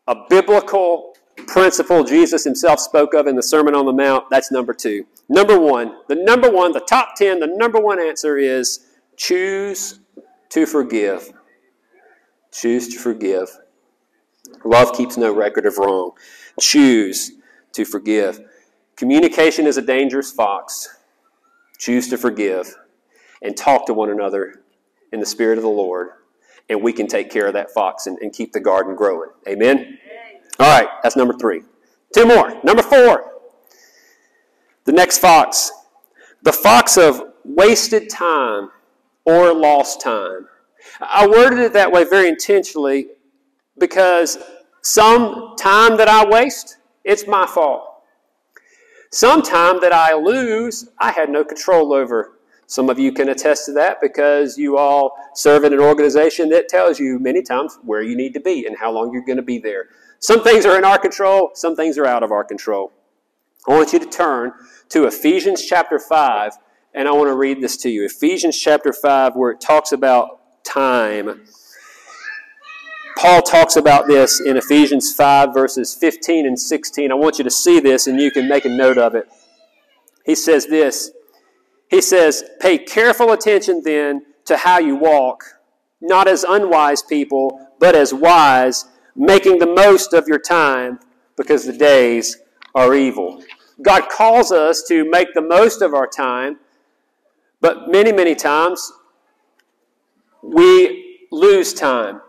A 0.06 0.14
biblical 0.28 1.16
principle 1.46 2.04
Jesus 2.04 2.44
himself 2.44 2.80
spoke 2.80 3.14
of 3.14 3.26
in 3.26 3.34
the 3.34 3.42
Sermon 3.42 3.74
on 3.74 3.86
the 3.86 3.92
Mount, 3.92 4.28
that's 4.30 4.52
number 4.52 4.74
two. 4.74 5.06
Number 5.28 5.58
one, 5.58 5.96
the 6.08 6.16
number 6.16 6.50
one, 6.50 6.72
the 6.72 6.80
top 6.80 7.16
10, 7.16 7.40
the 7.40 7.46
number 7.46 7.80
one 7.80 7.98
answer 7.98 8.36
is 8.36 8.86
choose 9.16 10.00
to 10.50 10.66
forgive. 10.66 11.32
Choose 12.54 12.88
to 12.88 12.98
forgive. 12.98 13.48
Love 14.64 14.92
keeps 14.92 15.16
no 15.16 15.32
record 15.34 15.66
of 15.66 15.76
wrong. 15.76 16.12
Choose 16.60 17.32
to 17.72 17.84
forgive. 17.84 18.40
Communication 18.96 19.66
is 19.66 19.76
a 19.76 19.82
dangerous 19.82 20.30
fox. 20.30 20.88
Choose 21.78 22.08
to 22.10 22.16
forgive 22.16 22.72
and 23.42 23.56
talk 23.56 23.86
to 23.86 23.94
one 23.94 24.08
another 24.08 24.62
in 25.12 25.18
the 25.18 25.26
Spirit 25.26 25.58
of 25.58 25.64
the 25.64 25.68
Lord, 25.68 26.10
and 26.68 26.80
we 26.80 26.92
can 26.92 27.08
take 27.08 27.28
care 27.28 27.46
of 27.46 27.54
that 27.54 27.72
fox 27.72 28.06
and, 28.06 28.18
and 28.20 28.32
keep 28.32 28.52
the 28.52 28.60
garden 28.60 28.94
growing. 28.94 29.30
Amen? 29.48 29.98
All 30.60 30.80
right, 30.80 30.88
that's 31.02 31.16
number 31.16 31.34
three. 31.34 31.62
Two 32.14 32.24
more. 32.24 32.60
Number 32.62 32.82
four. 32.82 33.32
The 34.84 34.92
next 34.92 35.18
fox. 35.18 35.72
The 36.42 36.52
fox 36.52 36.96
of 36.96 37.20
wasted 37.44 38.08
time 38.08 38.70
or 39.24 39.52
lost 39.52 40.00
time. 40.00 40.46
I 41.00 41.26
worded 41.26 41.58
it 41.58 41.72
that 41.72 41.90
way 41.90 42.04
very 42.04 42.28
intentionally 42.28 43.08
because 43.78 44.38
some 44.82 45.54
time 45.58 45.96
that 45.96 46.08
I 46.08 46.26
waste, 46.26 46.78
it's 47.04 47.26
my 47.26 47.46
fault. 47.46 48.02
Some 49.10 49.42
time 49.42 49.80
that 49.80 49.92
I 49.92 50.14
lose, 50.14 50.88
I 50.98 51.12
had 51.12 51.30
no 51.30 51.44
control 51.44 51.92
over. 51.92 52.38
Some 52.66 52.88
of 52.88 52.98
you 52.98 53.12
can 53.12 53.28
attest 53.28 53.66
to 53.66 53.72
that 53.72 54.00
because 54.00 54.58
you 54.58 54.76
all 54.76 55.16
serve 55.34 55.64
in 55.64 55.72
an 55.72 55.80
organization 55.80 56.48
that 56.50 56.68
tells 56.68 56.98
you 56.98 57.18
many 57.18 57.42
times 57.42 57.78
where 57.82 58.02
you 58.02 58.16
need 58.16 58.34
to 58.34 58.40
be 58.40 58.66
and 58.66 58.76
how 58.76 58.90
long 58.90 59.12
you're 59.12 59.24
going 59.24 59.36
to 59.36 59.42
be 59.42 59.58
there. 59.58 59.88
Some 60.18 60.42
things 60.42 60.64
are 60.64 60.78
in 60.78 60.84
our 60.84 60.98
control, 60.98 61.50
some 61.54 61.76
things 61.76 61.98
are 61.98 62.06
out 62.06 62.22
of 62.22 62.32
our 62.32 62.44
control. 62.44 62.92
I 63.68 63.72
want 63.72 63.92
you 63.92 63.98
to 63.98 64.06
turn 64.06 64.52
to 64.90 65.04
Ephesians 65.04 65.64
chapter 65.64 65.98
5, 65.98 66.52
and 66.94 67.08
I 67.08 67.12
want 67.12 67.28
to 67.28 67.36
read 67.36 67.62
this 67.62 67.76
to 67.78 67.90
you. 67.90 68.04
Ephesians 68.04 68.58
chapter 68.58 68.92
5, 68.92 69.36
where 69.36 69.50
it 69.50 69.60
talks 69.60 69.92
about 69.92 70.40
time. 70.64 71.42
Paul 73.16 73.42
talks 73.42 73.76
about 73.76 74.06
this 74.06 74.40
in 74.40 74.56
Ephesians 74.56 75.14
5, 75.14 75.54
verses 75.54 75.94
15 75.94 76.46
and 76.46 76.58
16. 76.58 77.12
I 77.12 77.14
want 77.14 77.38
you 77.38 77.44
to 77.44 77.50
see 77.50 77.80
this 77.80 78.06
and 78.06 78.20
you 78.20 78.30
can 78.30 78.48
make 78.48 78.64
a 78.64 78.68
note 78.68 78.98
of 78.98 79.14
it. 79.14 79.28
He 80.24 80.34
says 80.34 80.66
this 80.66 81.12
He 81.88 82.00
says, 82.00 82.44
Pay 82.60 82.78
careful 82.78 83.32
attention 83.32 83.82
then 83.84 84.26
to 84.46 84.56
how 84.56 84.78
you 84.78 84.96
walk, 84.96 85.44
not 86.00 86.28
as 86.28 86.44
unwise 86.44 87.02
people, 87.02 87.68
but 87.78 87.94
as 87.94 88.12
wise, 88.12 88.86
making 89.14 89.58
the 89.58 89.66
most 89.66 90.12
of 90.12 90.26
your 90.26 90.38
time 90.38 90.98
because 91.36 91.64
the 91.64 91.72
days 91.72 92.38
are 92.74 92.94
evil. 92.94 93.42
God 93.82 94.08
calls 94.08 94.52
us 94.52 94.82
to 94.88 95.08
make 95.08 95.28
the 95.34 95.42
most 95.42 95.82
of 95.82 95.94
our 95.94 96.06
time, 96.06 96.58
but 97.60 97.88
many, 97.90 98.12
many 98.12 98.34
times 98.34 98.92
we 100.52 101.26
lose 101.30 101.72
time. 101.72 102.20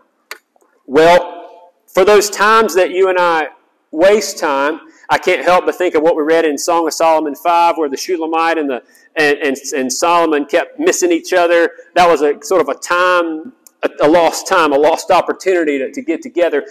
Well, 0.86 1.72
for 1.86 2.04
those 2.04 2.30
times 2.30 2.74
that 2.74 2.90
you 2.90 3.08
and 3.08 3.18
I 3.18 3.48
waste 3.90 4.38
time, 4.38 4.80
I 5.08 5.18
can't 5.18 5.44
help 5.44 5.66
but 5.66 5.76
think 5.76 5.94
of 5.94 6.02
what 6.02 6.16
we 6.16 6.22
read 6.22 6.44
in 6.44 6.58
Song 6.58 6.86
of 6.86 6.92
Solomon 6.92 7.34
5, 7.34 7.78
where 7.78 7.88
the 7.88 7.96
Shulamite 7.96 8.58
and, 8.58 8.68
the, 8.68 8.82
and, 9.16 9.38
and, 9.38 9.56
and 9.74 9.92
Solomon 9.92 10.46
kept 10.46 10.78
missing 10.78 11.12
each 11.12 11.32
other. 11.32 11.70
That 11.94 12.08
was 12.08 12.22
a 12.22 12.42
sort 12.42 12.60
of 12.60 12.68
a 12.68 12.74
time, 12.74 13.52
a, 13.82 13.90
a 14.02 14.08
lost 14.08 14.48
time, 14.48 14.72
a 14.72 14.78
lost 14.78 15.10
opportunity 15.10 15.78
to, 15.78 15.92
to 15.92 16.02
get 16.02 16.22
together. 16.22 16.66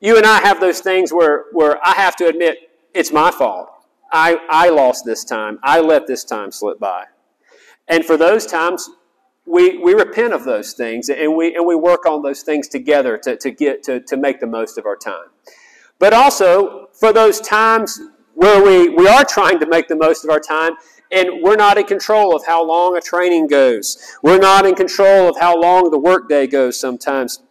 You 0.00 0.16
and 0.16 0.26
I 0.26 0.40
have 0.40 0.60
those 0.60 0.80
things 0.80 1.12
where, 1.12 1.44
where 1.52 1.78
I 1.86 1.92
have 1.92 2.16
to 2.16 2.26
admit 2.26 2.56
it's 2.94 3.12
my 3.12 3.30
fault. 3.30 3.70
I, 4.12 4.38
I 4.50 4.70
lost 4.70 5.04
this 5.04 5.24
time. 5.24 5.58
I 5.62 5.80
let 5.80 6.06
this 6.06 6.24
time 6.24 6.50
slip 6.50 6.80
by. 6.80 7.04
And 7.86 8.04
for 8.04 8.16
those 8.16 8.46
times, 8.46 8.90
we, 9.50 9.78
we 9.78 9.94
repent 9.94 10.32
of 10.32 10.44
those 10.44 10.72
things 10.74 11.08
and 11.08 11.36
we, 11.36 11.54
and 11.56 11.66
we 11.66 11.74
work 11.74 12.06
on 12.06 12.22
those 12.22 12.42
things 12.42 12.68
together 12.68 13.18
to, 13.18 13.36
to, 13.36 13.50
get, 13.50 13.82
to, 13.82 14.00
to 14.00 14.16
make 14.16 14.38
the 14.38 14.46
most 14.46 14.78
of 14.78 14.86
our 14.86 14.96
time. 14.96 15.26
But 15.98 16.12
also, 16.12 16.88
for 16.92 17.12
those 17.12 17.40
times 17.40 18.00
where 18.34 18.62
we, 18.62 18.88
we 18.88 19.08
are 19.08 19.24
trying 19.24 19.58
to 19.58 19.66
make 19.66 19.88
the 19.88 19.96
most 19.96 20.24
of 20.24 20.30
our 20.30 20.38
time 20.38 20.74
and 21.10 21.42
we're 21.42 21.56
not 21.56 21.76
in 21.76 21.84
control 21.84 22.36
of 22.36 22.46
how 22.46 22.64
long 22.64 22.96
a 22.96 23.00
training 23.00 23.48
goes, 23.48 24.16
we're 24.22 24.38
not 24.38 24.64
in 24.64 24.76
control 24.76 25.28
of 25.28 25.36
how 25.38 25.60
long 25.60 25.90
the 25.90 25.98
workday 25.98 26.46
goes 26.46 26.78
sometimes. 26.78 27.42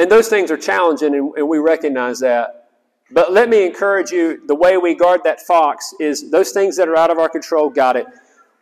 And 0.00 0.10
those 0.10 0.28
things 0.28 0.50
are 0.50 0.56
challenging, 0.56 1.14
and, 1.14 1.32
and 1.36 1.48
we 1.48 1.58
recognize 1.58 2.18
that. 2.20 2.70
But 3.10 3.32
let 3.32 3.48
me 3.48 3.64
encourage 3.64 4.10
you 4.10 4.44
the 4.46 4.54
way 4.54 4.76
we 4.76 4.94
guard 4.94 5.20
that 5.24 5.40
fox 5.40 5.94
is 6.00 6.30
those 6.30 6.50
things 6.50 6.76
that 6.76 6.88
are 6.88 6.96
out 6.96 7.10
of 7.10 7.18
our 7.18 7.28
control, 7.28 7.70
got 7.70 7.96
it 7.96 8.06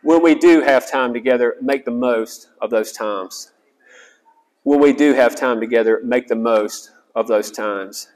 when 0.01 0.21
we 0.21 0.35
do 0.35 0.61
have 0.61 0.89
time 0.89 1.13
together, 1.13 1.55
make 1.61 1.85
the 1.85 1.91
most 1.91 2.49
of 2.61 2.69
those 2.69 2.91
times. 2.91 3.51
When 4.63 4.79
we 4.79 4.93
do 4.93 5.13
have 5.13 5.35
time 5.35 5.59
together, 5.59 6.01
make 6.03 6.27
the 6.27 6.35
most 6.35 6.91
of 7.15 7.27
those 7.27 7.51
times. 7.51 8.09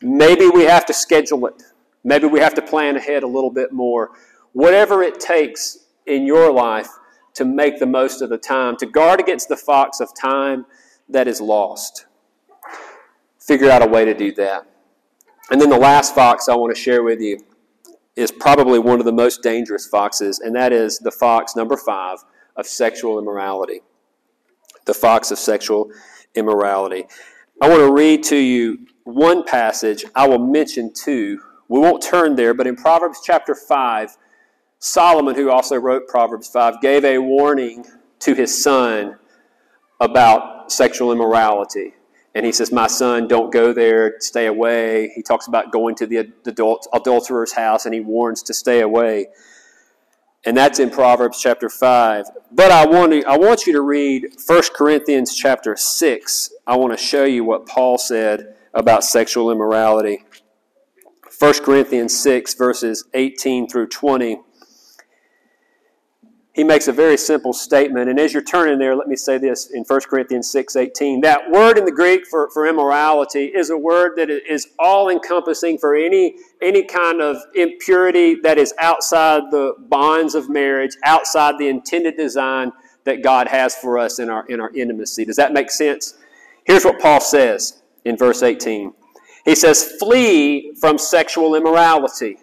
Maybe 0.00 0.48
we 0.48 0.64
have 0.64 0.86
to 0.86 0.94
schedule 0.94 1.46
it. 1.46 1.62
Maybe 2.04 2.26
we 2.26 2.40
have 2.40 2.54
to 2.54 2.62
plan 2.62 2.96
ahead 2.96 3.22
a 3.22 3.26
little 3.26 3.50
bit 3.50 3.72
more. 3.72 4.10
Whatever 4.52 5.02
it 5.02 5.18
takes 5.18 5.86
in 6.06 6.26
your 6.26 6.52
life 6.52 6.88
to 7.34 7.44
make 7.44 7.78
the 7.78 7.86
most 7.86 8.22
of 8.22 8.30
the 8.30 8.38
time, 8.38 8.76
to 8.76 8.86
guard 8.86 9.18
against 9.18 9.48
the 9.48 9.56
fox 9.56 10.00
of 10.00 10.14
time 10.14 10.66
that 11.08 11.26
is 11.26 11.40
lost. 11.40 12.06
Figure 13.40 13.70
out 13.70 13.82
a 13.82 13.88
way 13.88 14.04
to 14.04 14.14
do 14.14 14.32
that. 14.32 14.66
And 15.50 15.60
then 15.60 15.68
the 15.68 15.78
last 15.78 16.14
fox 16.14 16.48
I 16.48 16.54
want 16.54 16.74
to 16.74 16.80
share 16.80 17.02
with 17.02 17.20
you 17.20 17.44
is 18.16 18.30
probably 18.30 18.78
one 18.78 19.00
of 19.00 19.04
the 19.04 19.12
most 19.12 19.42
dangerous 19.42 19.86
foxes, 19.86 20.38
and 20.38 20.54
that 20.54 20.72
is 20.72 20.98
the 20.98 21.10
fox 21.10 21.56
number 21.56 21.76
five 21.76 22.18
of 22.56 22.66
sexual 22.66 23.18
immorality. 23.18 23.80
The 24.86 24.94
fox 24.94 25.30
of 25.30 25.38
sexual 25.38 25.90
immorality. 26.34 27.06
I 27.60 27.68
want 27.68 27.80
to 27.80 27.92
read 27.92 28.22
to 28.24 28.36
you 28.36 28.86
one 29.04 29.44
passage, 29.44 30.04
I 30.14 30.28
will 30.28 30.38
mention 30.38 30.92
two. 30.92 31.40
We 31.68 31.78
won't 31.78 32.02
turn 32.02 32.36
there, 32.36 32.54
but 32.54 32.66
in 32.66 32.76
Proverbs 32.76 33.20
chapter 33.24 33.54
5, 33.54 34.16
Solomon, 34.78 35.34
who 35.34 35.50
also 35.50 35.76
wrote 35.76 36.08
Proverbs 36.08 36.48
5, 36.48 36.80
gave 36.80 37.04
a 37.04 37.18
warning 37.18 37.84
to 38.20 38.34
his 38.34 38.62
son 38.62 39.18
about 40.00 40.72
sexual 40.72 41.12
immorality. 41.12 41.94
And 42.34 42.44
he 42.44 42.52
says, 42.52 42.72
My 42.72 42.88
son, 42.88 43.28
don't 43.28 43.52
go 43.52 43.72
there, 43.72 44.16
stay 44.20 44.46
away. 44.46 45.12
He 45.14 45.22
talks 45.22 45.46
about 45.46 45.70
going 45.70 45.94
to 45.96 46.06
the 46.06 46.16
adult, 46.46 46.88
adulterer's 46.92 47.52
house, 47.52 47.84
and 47.86 47.94
he 47.94 48.00
warns 48.00 48.42
to 48.44 48.54
stay 48.54 48.80
away. 48.80 49.28
And 50.46 50.56
that's 50.56 50.78
in 50.78 50.90
Proverbs 50.90 51.40
chapter 51.40 51.70
5. 51.70 52.26
But 52.52 52.70
I 52.70 52.86
want, 52.86 53.12
to, 53.12 53.24
I 53.24 53.38
want 53.38 53.66
you 53.66 53.72
to 53.72 53.80
read 53.80 54.36
1 54.46 54.62
Corinthians 54.74 55.34
chapter 55.34 55.74
6. 55.76 56.52
I 56.66 56.76
want 56.76 56.92
to 56.92 57.02
show 57.02 57.24
you 57.24 57.44
what 57.44 57.66
Paul 57.66 57.96
said 57.96 58.56
about 58.74 59.04
sexual 59.04 59.50
immorality. 59.50 60.24
1 61.38 61.54
Corinthians 61.64 62.18
6, 62.18 62.54
verses 62.54 63.04
18 63.14 63.68
through 63.68 63.88
20 63.88 64.40
he 66.54 66.62
makes 66.62 66.86
a 66.86 66.92
very 66.92 67.16
simple 67.16 67.52
statement. 67.52 68.08
And 68.08 68.18
as 68.18 68.32
you're 68.32 68.42
turning 68.42 68.78
there, 68.78 68.94
let 68.94 69.08
me 69.08 69.16
say 69.16 69.38
this 69.38 69.70
in 69.72 69.82
1 69.82 70.00
Corinthians 70.02 70.48
6 70.50 70.76
18. 70.76 71.20
That 71.20 71.50
word 71.50 71.78
in 71.78 71.84
the 71.84 71.92
Greek 71.92 72.26
for, 72.26 72.48
for 72.54 72.66
immorality 72.66 73.46
is 73.46 73.70
a 73.70 73.76
word 73.76 74.12
that 74.16 74.30
is 74.30 74.68
all 74.78 75.08
encompassing 75.08 75.78
for 75.78 75.96
any, 75.96 76.36
any 76.62 76.84
kind 76.84 77.20
of 77.20 77.38
impurity 77.56 78.36
that 78.44 78.56
is 78.56 78.72
outside 78.78 79.42
the 79.50 79.74
bonds 79.88 80.36
of 80.36 80.48
marriage, 80.48 80.96
outside 81.04 81.56
the 81.58 81.68
intended 81.68 82.16
design 82.16 82.70
that 83.02 83.22
God 83.22 83.48
has 83.48 83.74
for 83.74 83.98
us 83.98 84.20
in 84.20 84.30
our, 84.30 84.46
in 84.46 84.60
our 84.60 84.70
intimacy. 84.74 85.24
Does 85.24 85.36
that 85.36 85.52
make 85.52 85.72
sense? 85.72 86.14
Here's 86.64 86.84
what 86.84 87.00
Paul 87.00 87.20
says 87.20 87.82
in 88.04 88.16
verse 88.16 88.44
18. 88.44 88.94
He 89.44 89.56
says, 89.56 89.92
Flee 89.98 90.72
from 90.80 90.98
sexual 90.98 91.56
immorality. 91.56 92.38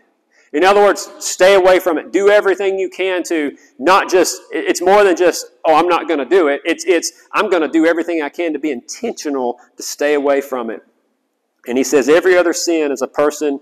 In 0.54 0.66
other 0.66 0.82
words, 0.82 1.10
stay 1.20 1.56
away 1.56 1.80
from 1.80 1.98
it. 1.98 2.12
Do 2.12 2.30
everything 2.30 2.78
you 2.78 2.90
can 2.90 3.24
to 3.24 3.56
not 3.80 4.10
just, 4.10 4.42
it's 4.52 4.82
more 4.82 5.04
than 5.04 5.16
just, 5.16 5.46
oh, 5.66 5.76
I'm 5.76 5.88
not 5.88 6.08
going 6.08 6.20
to 6.20 6.26
do 6.26 6.50
it. 6.50 6.62
It's, 6.66 6.84
it's, 6.86 7.14
I'm 7.32 7.50
going 7.50 7.62
to 7.62 7.70
do 7.70 7.86
everything 7.86 8.22
I 8.22 8.28
can 8.28 8.52
to 8.52 8.60
be 8.60 8.72
intentional 8.72 9.60
to 9.78 9.84
stay 9.84 10.14
away 10.14 10.42
from 10.42 10.70
it. 10.70 10.82
And 11.68 11.78
he 11.78 11.84
says, 11.86 12.10
every 12.10 12.36
other 12.38 12.52
sin 12.52 12.92
is 12.92 13.02
a 13.02 13.08
person, 13.08 13.62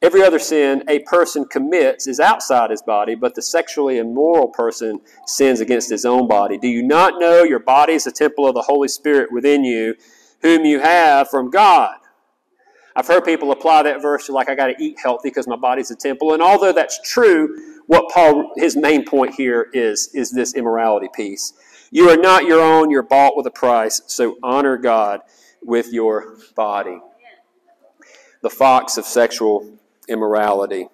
every 0.00 0.22
other 0.22 0.38
sin 0.38 0.84
a 0.88 1.00
person 1.00 1.44
commits 1.44 2.06
is 2.06 2.18
outside 2.18 2.70
his 2.70 2.80
body, 2.80 3.14
but 3.14 3.34
the 3.34 3.42
sexually 3.42 3.98
immoral 3.98 4.48
person 4.48 5.00
sins 5.26 5.60
against 5.60 5.90
his 5.90 6.06
own 6.06 6.26
body. 6.28 6.56
Do 6.56 6.68
you 6.68 6.82
not 6.82 7.18
know 7.18 7.42
your 7.42 7.58
body 7.58 7.92
is 7.92 8.06
a 8.06 8.12
temple 8.12 8.46
of 8.48 8.54
the 8.54 8.62
Holy 8.62 8.88
Spirit 8.88 9.30
within 9.30 9.64
you, 9.64 9.96
whom 10.40 10.64
you 10.64 10.80
have 10.80 11.28
from 11.28 11.50
God? 11.50 11.96
I've 13.00 13.06
heard 13.06 13.24
people 13.24 13.50
apply 13.50 13.84
that 13.84 14.02
verse 14.02 14.26
to 14.26 14.32
like 14.32 14.50
I 14.50 14.54
got 14.54 14.66
to 14.66 14.74
eat 14.78 14.98
healthy 15.02 15.30
because 15.30 15.48
my 15.48 15.56
body's 15.56 15.90
a 15.90 15.96
temple. 15.96 16.34
And 16.34 16.42
although 16.42 16.70
that's 16.70 17.00
true, 17.02 17.80
what 17.86 18.12
Paul 18.12 18.52
his 18.56 18.76
main 18.76 19.06
point 19.06 19.34
here 19.36 19.70
is 19.72 20.10
is 20.12 20.30
this 20.30 20.52
immorality 20.52 21.08
piece. 21.14 21.54
You 21.90 22.10
are 22.10 22.18
not 22.18 22.44
your 22.44 22.60
own, 22.60 22.90
you're 22.90 23.02
bought 23.02 23.38
with 23.38 23.46
a 23.46 23.50
price, 23.50 24.02
so 24.06 24.36
honor 24.42 24.76
God 24.76 25.22
with 25.62 25.90
your 25.94 26.36
body. 26.54 26.98
The 28.42 28.50
fox 28.50 28.98
of 28.98 29.06
sexual 29.06 29.78
immorality. 30.06 30.88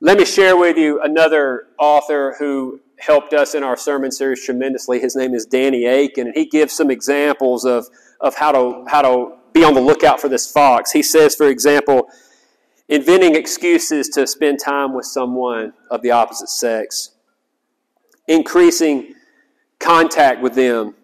Let 0.00 0.16
me 0.16 0.24
share 0.24 0.56
with 0.56 0.78
you 0.78 1.02
another 1.02 1.66
author 1.78 2.36
who 2.38 2.80
helped 2.98 3.34
us 3.34 3.54
in 3.54 3.62
our 3.62 3.76
sermon 3.76 4.12
series 4.12 4.42
tremendously. 4.42 4.98
His 4.98 5.14
name 5.14 5.34
is 5.34 5.44
Danny 5.44 5.84
Akin, 5.84 6.28
and 6.28 6.34
he 6.34 6.46
gives 6.46 6.72
some 6.72 6.90
examples 6.90 7.66
of, 7.66 7.86
of 8.18 8.34
how 8.34 8.52
to 8.52 8.84
how 8.88 9.02
to 9.02 9.37
be 9.52 9.64
on 9.64 9.74
the 9.74 9.80
lookout 9.80 10.20
for 10.20 10.28
this 10.28 10.50
fox. 10.50 10.92
He 10.92 11.02
says, 11.02 11.34
for 11.34 11.48
example, 11.48 12.08
inventing 12.88 13.34
excuses 13.34 14.08
to 14.10 14.26
spend 14.26 14.58
time 14.58 14.94
with 14.94 15.06
someone 15.06 15.72
of 15.90 16.02
the 16.02 16.10
opposite 16.10 16.48
sex, 16.48 17.12
increasing 18.26 19.14
contact 19.78 20.40
with 20.42 20.54
them. 20.54 20.94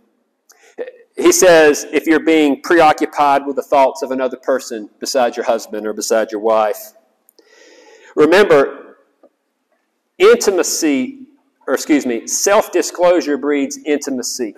He 1.17 1.31
says, 1.31 1.87
if 1.93 2.07
you're 2.07 2.25
being 2.25 2.61
preoccupied 2.61 3.47
with 3.47 3.57
the 3.57 3.63
thoughts 3.63 4.03
of 4.03 4.11
another 4.11 4.37
person 4.37 4.91
besides 4.99 5.37
your 5.37 5.47
husband 5.47 5.87
or 5.87 5.93
beside 5.93 6.33
your 6.33 6.41
wife. 6.41 6.93
Remember, 8.17 8.97
intimacy, 10.19 11.27
or 11.67 11.75
excuse 11.75 12.05
me, 12.05 12.27
self 12.27 12.73
disclosure 12.73 13.37
breeds 13.37 13.79
intimacy. 13.85 14.55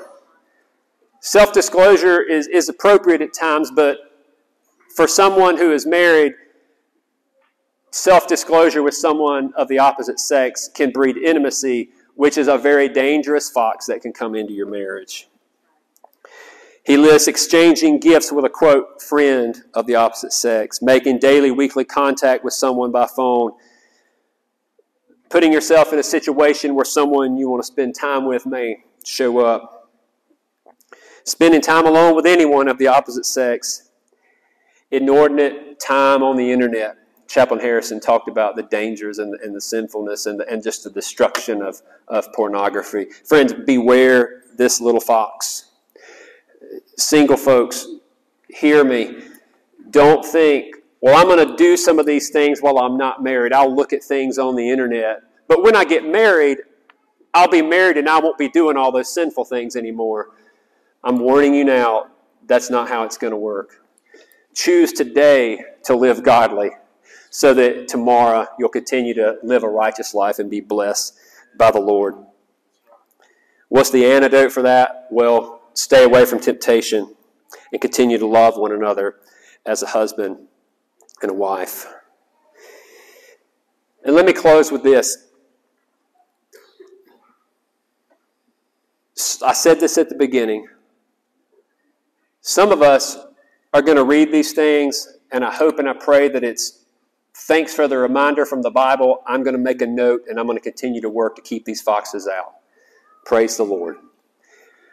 Self 1.26 1.52
disclosure 1.52 2.22
is, 2.22 2.46
is 2.46 2.68
appropriate 2.68 3.20
at 3.20 3.34
times, 3.34 3.72
but 3.72 3.98
for 4.94 5.08
someone 5.08 5.56
who 5.56 5.72
is 5.72 5.84
married, 5.84 6.34
self 7.90 8.28
disclosure 8.28 8.80
with 8.80 8.94
someone 8.94 9.52
of 9.56 9.66
the 9.66 9.80
opposite 9.80 10.20
sex 10.20 10.70
can 10.72 10.92
breed 10.92 11.16
intimacy, 11.16 11.88
which 12.14 12.38
is 12.38 12.46
a 12.46 12.56
very 12.56 12.88
dangerous 12.88 13.50
fox 13.50 13.86
that 13.86 14.02
can 14.02 14.12
come 14.12 14.36
into 14.36 14.52
your 14.52 14.68
marriage. 14.68 15.26
He 16.84 16.96
lists 16.96 17.26
exchanging 17.26 17.98
gifts 17.98 18.30
with 18.30 18.44
a 18.44 18.48
quote 18.48 19.02
friend 19.02 19.60
of 19.74 19.88
the 19.88 19.96
opposite 19.96 20.32
sex, 20.32 20.80
making 20.80 21.18
daily, 21.18 21.50
weekly 21.50 21.84
contact 21.84 22.44
with 22.44 22.54
someone 22.54 22.92
by 22.92 23.08
phone, 23.08 23.50
putting 25.28 25.52
yourself 25.52 25.92
in 25.92 25.98
a 25.98 26.04
situation 26.04 26.76
where 26.76 26.84
someone 26.84 27.36
you 27.36 27.48
want 27.48 27.64
to 27.64 27.66
spend 27.66 27.96
time 27.96 28.26
with 28.26 28.46
may 28.46 28.76
show 29.04 29.40
up 29.40 29.75
spending 31.26 31.60
time 31.60 31.86
alone 31.86 32.16
with 32.16 32.24
anyone 32.24 32.68
of 32.68 32.78
the 32.78 32.86
opposite 32.86 33.26
sex, 33.26 33.90
inordinate 34.90 35.78
time 35.78 36.22
on 36.22 36.36
the 36.36 36.50
internet. 36.50 36.96
Chaplain 37.28 37.60
Harrison 37.60 38.00
talked 38.00 38.28
about 38.28 38.54
the 38.54 38.62
dangers 38.62 39.18
and 39.18 39.34
and 39.42 39.54
the 39.54 39.60
sinfulness 39.60 40.26
and, 40.26 40.38
the, 40.40 40.48
and 40.48 40.62
just 40.62 40.84
the 40.84 40.90
destruction 40.90 41.60
of, 41.60 41.82
of 42.08 42.32
pornography. 42.32 43.06
Friends, 43.24 43.52
beware 43.52 44.44
this 44.56 44.80
little 44.80 45.00
fox. 45.00 45.72
Single 46.96 47.36
folks, 47.36 47.86
hear 48.48 48.84
me. 48.84 49.22
Don't 49.90 50.24
think, 50.24 50.76
well, 51.00 51.16
I'm 51.16 51.26
going 51.26 51.46
to 51.46 51.56
do 51.56 51.76
some 51.76 51.98
of 51.98 52.06
these 52.06 52.30
things 52.30 52.60
while 52.60 52.78
I'm 52.78 52.96
not 52.96 53.22
married. 53.22 53.52
I'll 53.52 53.74
look 53.74 53.92
at 53.92 54.02
things 54.02 54.38
on 54.38 54.56
the 54.56 54.70
internet. 54.70 55.22
But 55.48 55.62
when 55.62 55.76
I 55.76 55.84
get 55.84 56.04
married, 56.06 56.58
I'll 57.34 57.48
be 57.48 57.62
married 57.62 57.98
and 57.98 58.08
I 58.08 58.18
won't 58.18 58.38
be 58.38 58.48
doing 58.48 58.76
all 58.76 58.90
those 58.90 59.12
sinful 59.12 59.44
things 59.44 59.76
anymore. 59.76 60.30
I'm 61.04 61.18
warning 61.18 61.54
you 61.54 61.64
now, 61.64 62.06
that's 62.46 62.70
not 62.70 62.88
how 62.88 63.04
it's 63.04 63.18
going 63.18 63.32
to 63.32 63.36
work. 63.36 63.82
Choose 64.54 64.92
today 64.92 65.62
to 65.84 65.94
live 65.94 66.22
godly 66.22 66.70
so 67.30 67.52
that 67.54 67.88
tomorrow 67.88 68.46
you'll 68.58 68.68
continue 68.68 69.14
to 69.14 69.36
live 69.42 69.62
a 69.62 69.68
righteous 69.68 70.14
life 70.14 70.38
and 70.38 70.50
be 70.50 70.60
blessed 70.60 71.18
by 71.58 71.70
the 71.70 71.80
Lord. 71.80 72.14
What's 73.68 73.90
the 73.90 74.06
antidote 74.06 74.52
for 74.52 74.62
that? 74.62 75.08
Well, 75.10 75.60
stay 75.74 76.04
away 76.04 76.24
from 76.24 76.40
temptation 76.40 77.14
and 77.72 77.80
continue 77.80 78.18
to 78.18 78.26
love 78.26 78.56
one 78.56 78.72
another 78.72 79.16
as 79.66 79.82
a 79.82 79.86
husband 79.86 80.38
and 81.20 81.30
a 81.30 81.34
wife. 81.34 81.86
And 84.04 84.14
let 84.14 84.24
me 84.24 84.32
close 84.32 84.70
with 84.70 84.82
this. 84.82 85.24
I 89.44 89.52
said 89.52 89.80
this 89.80 89.98
at 89.98 90.08
the 90.08 90.14
beginning. 90.14 90.68
Some 92.48 92.70
of 92.70 92.80
us 92.80 93.18
are 93.74 93.82
going 93.82 93.96
to 93.96 94.04
read 94.04 94.30
these 94.30 94.52
things, 94.52 95.18
and 95.32 95.44
I 95.44 95.52
hope 95.52 95.80
and 95.80 95.88
I 95.88 95.94
pray 95.94 96.28
that 96.28 96.44
it's 96.44 96.84
thanks 97.34 97.74
for 97.74 97.88
the 97.88 97.98
reminder 97.98 98.46
from 98.46 98.62
the 98.62 98.70
Bible. 98.70 99.24
I'm 99.26 99.42
going 99.42 99.56
to 99.56 99.60
make 99.60 99.82
a 99.82 99.86
note 99.86 100.22
and 100.28 100.38
I'm 100.38 100.46
going 100.46 100.56
to 100.56 100.62
continue 100.62 101.00
to 101.00 101.08
work 101.08 101.34
to 101.34 101.42
keep 101.42 101.64
these 101.64 101.82
foxes 101.82 102.28
out. 102.28 102.52
Praise 103.24 103.56
the 103.56 103.64
Lord. 103.64 103.96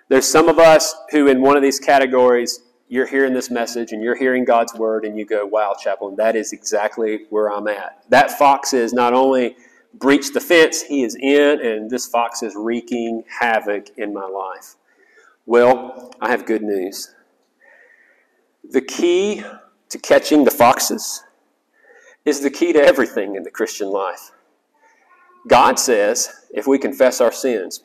There's 0.10 0.28
some 0.28 0.50
of 0.50 0.58
us 0.58 0.96
who, 1.12 1.28
in 1.28 1.42
one 1.42 1.56
of 1.56 1.62
these 1.62 1.80
categories, 1.80 2.60
you're 2.90 3.06
hearing 3.06 3.36
this 3.36 3.52
message 3.52 3.92
and 3.92 4.02
you're 4.02 4.16
hearing 4.16 4.46
God's 4.46 4.74
word, 4.74 5.06
and 5.06 5.16
you 5.16 5.24
go, 5.24 5.46
Wow, 5.46 5.76
chaplain, 5.80 6.16
that 6.16 6.36
is 6.36 6.54
exactly 6.54 7.26
where 7.30 7.52
I'm 7.52 7.68
at. 7.68 8.04
That 8.10 8.32
fox 8.32 8.74
is 8.74 8.94
not 8.94 9.14
only 9.14 9.58
breached 9.94 10.34
the 10.34 10.42
fence, 10.42 10.82
he 10.82 11.04
is 11.04 11.16
in, 11.22 11.62
and 11.64 11.92
this 11.92 12.08
fox 12.08 12.42
is 12.42 12.56
wreaking 12.56 13.26
havoc 13.30 13.96
in 13.96 14.12
my 14.12 14.26
life. 14.26 14.74
Well, 15.46 16.16
I 16.20 16.32
have 16.32 16.48
good 16.48 16.64
news. 16.64 17.14
The 18.70 18.82
key 18.82 19.44
to 19.90 19.98
catching 20.00 20.44
the 20.44 20.52
foxes 20.52 21.24
is 22.26 22.40
the 22.40 22.50
key 22.50 22.74
to 22.74 22.82
everything 22.82 23.36
in 23.36 23.44
the 23.44 23.52
Christian 23.52 23.90
life. 23.90 24.32
God 25.48 25.78
says, 25.78 26.48
if 26.52 26.66
we 26.66 26.80
confess 26.80 27.20
our 27.20 27.32
sins, 27.32 27.84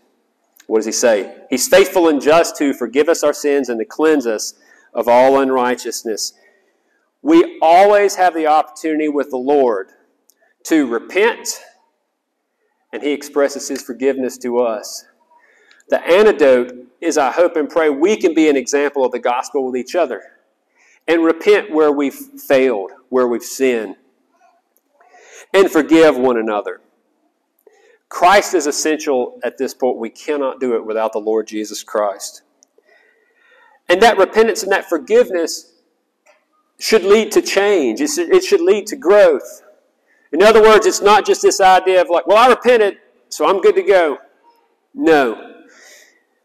what 0.66 0.78
does 0.78 0.86
He 0.86 0.92
say? 0.92 1.42
He's 1.50 1.66
faithful 1.66 2.08
and 2.08 2.20
just 2.20 2.56
to 2.58 2.72
forgive 2.72 3.08
us 3.08 3.24
our 3.24 3.32
sins 3.32 3.68
and 3.68 3.78
to 3.80 3.84
cleanse 3.84 4.26
us 4.26 4.54
of 4.94 5.08
all 5.08 5.40
unrighteousness. 5.40 6.34
We 7.22 7.58
always 7.60 8.14
have 8.14 8.34
the 8.34 8.46
opportunity 8.46 9.08
with 9.08 9.30
the 9.30 9.38
Lord 9.38 9.88
to 10.64 10.86
repent, 10.86 11.60
and 12.92 13.02
He 13.02 13.12
expresses 13.12 13.66
His 13.68 13.82
forgiveness 13.82 14.38
to 14.38 14.58
us. 14.58 15.04
The 15.88 16.06
antidote 16.06 16.72
is, 17.00 17.18
I 17.18 17.32
hope 17.32 17.56
and 17.56 17.68
pray, 17.68 17.90
we 17.90 18.16
can 18.16 18.34
be 18.34 18.48
an 18.48 18.56
example 18.56 19.04
of 19.04 19.10
the 19.10 19.18
gospel 19.18 19.66
with 19.66 19.76
each 19.76 19.96
other. 19.96 20.22
And 21.08 21.24
repent 21.24 21.72
where 21.72 21.90
we've 21.90 22.14
failed, 22.14 22.92
where 23.08 23.26
we've 23.26 23.42
sinned, 23.42 23.96
and 25.54 25.70
forgive 25.70 26.16
one 26.16 26.36
another. 26.36 26.80
Christ 28.10 28.54
is 28.54 28.66
essential 28.66 29.40
at 29.42 29.58
this 29.58 29.74
point. 29.74 29.98
We 29.98 30.10
cannot 30.10 30.60
do 30.60 30.76
it 30.76 30.84
without 30.84 31.12
the 31.12 31.18
Lord 31.18 31.46
Jesus 31.46 31.82
Christ. 31.82 32.42
And 33.88 34.02
that 34.02 34.18
repentance 34.18 34.62
and 34.62 34.70
that 34.72 34.88
forgiveness 34.88 35.72
should 36.78 37.02
lead 37.02 37.32
to 37.32 37.42
change, 37.42 38.00
it 38.00 38.44
should 38.44 38.60
lead 38.60 38.86
to 38.86 38.96
growth. 38.96 39.62
In 40.30 40.42
other 40.42 40.62
words, 40.62 40.86
it's 40.86 41.00
not 41.00 41.26
just 41.26 41.42
this 41.42 41.60
idea 41.60 42.00
of 42.00 42.10
like, 42.10 42.26
well, 42.26 42.36
I 42.36 42.48
repented, 42.48 42.98
so 43.30 43.48
I'm 43.48 43.60
good 43.60 43.74
to 43.76 43.82
go. 43.82 44.18
No. 44.94 45.54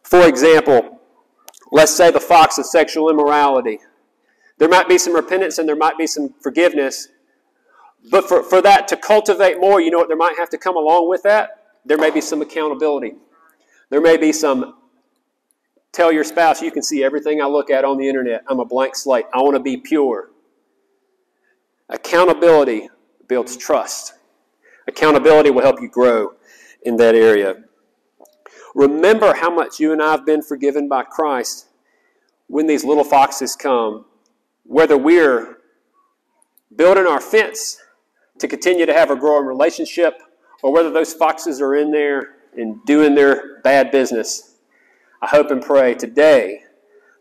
For 0.03 0.26
example, 0.26 1.01
let's 1.72 1.95
say 1.95 2.11
the 2.11 2.20
fox 2.20 2.57
of 2.57 2.66
sexual 2.66 3.09
immorality. 3.09 3.80
There 4.64 4.70
might 4.70 4.88
be 4.88 4.97
some 4.97 5.14
repentance 5.14 5.57
and 5.57 5.68
there 5.68 5.76
might 5.76 5.97
be 5.97 6.07
some 6.07 6.36
forgiveness. 6.39 7.09
But 8.09 8.30
for, 8.30 8.43
for 8.43 8.61
that 8.61 8.88
to 8.88 8.95
cultivate 8.95 9.59
more, 9.59 9.82
you 9.82 9.91
know 9.91 9.97
what 9.97 10.07
there 10.07 10.16
might 10.16 10.38
have 10.38 10.49
to 10.51 10.57
come 10.57 10.78
along 10.78 11.09
with 11.09 11.22
that? 11.24 11.66
There 11.84 11.97
may 11.97 12.09
be 12.09 12.22
some 12.22 12.41
accountability. 12.41 13.16
There 13.89 13.99
may 13.99 14.16
be 14.16 14.32
some 14.32 14.76
tell 15.91 16.14
your 16.14 16.24
spouse, 16.24 16.61
you 16.61 16.72
can 16.72 16.82
see 16.82 17.03
everything 17.03 17.41
I 17.41 17.45
look 17.47 17.70
at 17.70 17.84
on 17.84 17.97
the 17.97 18.07
internet. 18.07 18.45
I'm 18.47 18.61
a 18.61 18.66
blank 18.66 18.95
slate. 18.95 19.26
I 19.34 19.39
want 19.39 19.57
to 19.57 19.59
be 19.59 19.76
pure. 19.76 20.30
Accountability 21.89 22.88
builds 23.28 23.57
trust. 23.57 24.14
Accountability 24.88 25.49
will 25.49 25.64
help 25.64 25.82
you 25.82 25.89
grow 25.89 26.36
in 26.84 26.95
that 26.95 27.16
area. 27.16 27.66
Remember 28.76 29.34
how 29.34 29.53
much 29.53 29.82
you 29.82 29.91
and 29.91 30.01
I 30.01 30.11
have 30.11 30.26
been 30.26 30.41
forgiven 30.41 30.88
by 30.88 31.03
Christ 31.03 31.68
when 32.47 32.66
these 32.66 32.86
little 32.86 33.03
foxes 33.03 33.57
come, 33.57 34.05
whether 34.64 34.97
we're 34.97 35.57
building 36.76 37.05
our 37.05 37.22
fence 37.22 37.78
to 38.39 38.47
continue 38.47 38.86
to 38.86 38.93
have 38.93 39.11
a 39.11 39.16
growing 39.16 39.45
relationship 39.45 40.20
or 40.61 40.74
whether 40.74 40.89
those 40.89 41.14
foxes 41.14 41.61
are 41.61 41.76
in 41.76 41.91
there 41.91 42.36
and 42.57 42.84
doing 42.86 43.16
their 43.16 43.61
bad 43.61 43.91
business. 43.91 44.55
I 45.22 45.28
hope 45.28 45.51
and 45.51 45.61
pray 45.61 45.93
today 45.93 46.64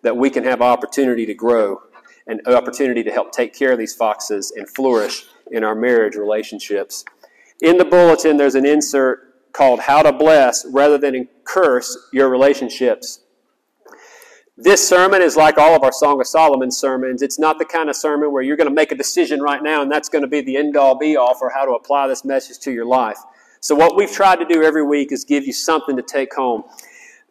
that 0.03 0.17
we 0.17 0.31
can 0.31 0.45
have 0.45 0.61
opportunity 0.61 1.27
to 1.27 1.35
grow 1.35 1.81
and 2.27 2.41
opportunity 2.47 3.03
to 3.03 3.11
help 3.11 3.33
take 3.33 3.55
care 3.55 3.73
of 3.73 3.79
these 3.79 3.95
foxes 3.95 4.53
and 4.57 4.69
flourish 4.69 5.25
in 5.51 5.65
our 5.65 5.75
marriage 5.75 6.15
relationships. 6.15 7.05
In 7.61 7.79
the 7.79 7.85
bulletin, 7.85 8.37
there's 8.37 8.55
an 8.55 8.67
insert 8.67 9.53
called 9.53 9.81
How 9.81 10.03
to 10.03 10.13
Bless 10.13 10.65
Rather 10.67 10.99
Than 10.99 11.29
Curse 11.45 12.09
Your 12.13 12.29
Relationships. 12.29 13.21
This 14.57 14.87
sermon 14.87 15.23
is 15.23 15.35
like 15.35 15.57
all 15.57 15.75
of 15.75 15.83
our 15.83 15.93
Song 15.93 16.21
of 16.21 16.27
Solomon 16.27 16.71
sermons. 16.71 17.23
It's 17.23 17.39
not 17.39 17.59
the 17.59 17.65
kind 17.65 17.89
of 17.89 17.97
sermon 17.97 18.33
where 18.33 18.43
you're 18.43 18.57
going 18.57 18.69
to 18.69 18.75
make 18.75 18.93
a 18.93 18.95
decision 18.95 19.41
right 19.41 19.63
now 19.63 19.81
and 19.81 19.91
that's 19.91 20.11
going 20.11 20.23
to 20.23 20.29
be 20.29 20.43
the 20.43 20.59
end 20.59 20.77
all 20.77 20.99
be 20.99 21.17
all 21.17 21.35
for 21.35 21.49
how 21.49 21.65
to 21.65 21.73
apply 21.73 22.07
this 22.07 22.23
message 22.23 22.59
to 22.61 22.73
your 22.73 22.85
life. 22.85 23.17
So, 23.61 23.75
what 23.75 23.97
we've 23.97 24.13
tried 24.13 24.41
to 24.41 24.45
do 24.45 24.63
every 24.63 24.85
week 24.85 25.11
is 25.11 25.25
give 25.25 25.47
you 25.47 25.55
something 25.55 25.97
to 25.97 26.03
take 26.03 26.35
home. 26.35 26.65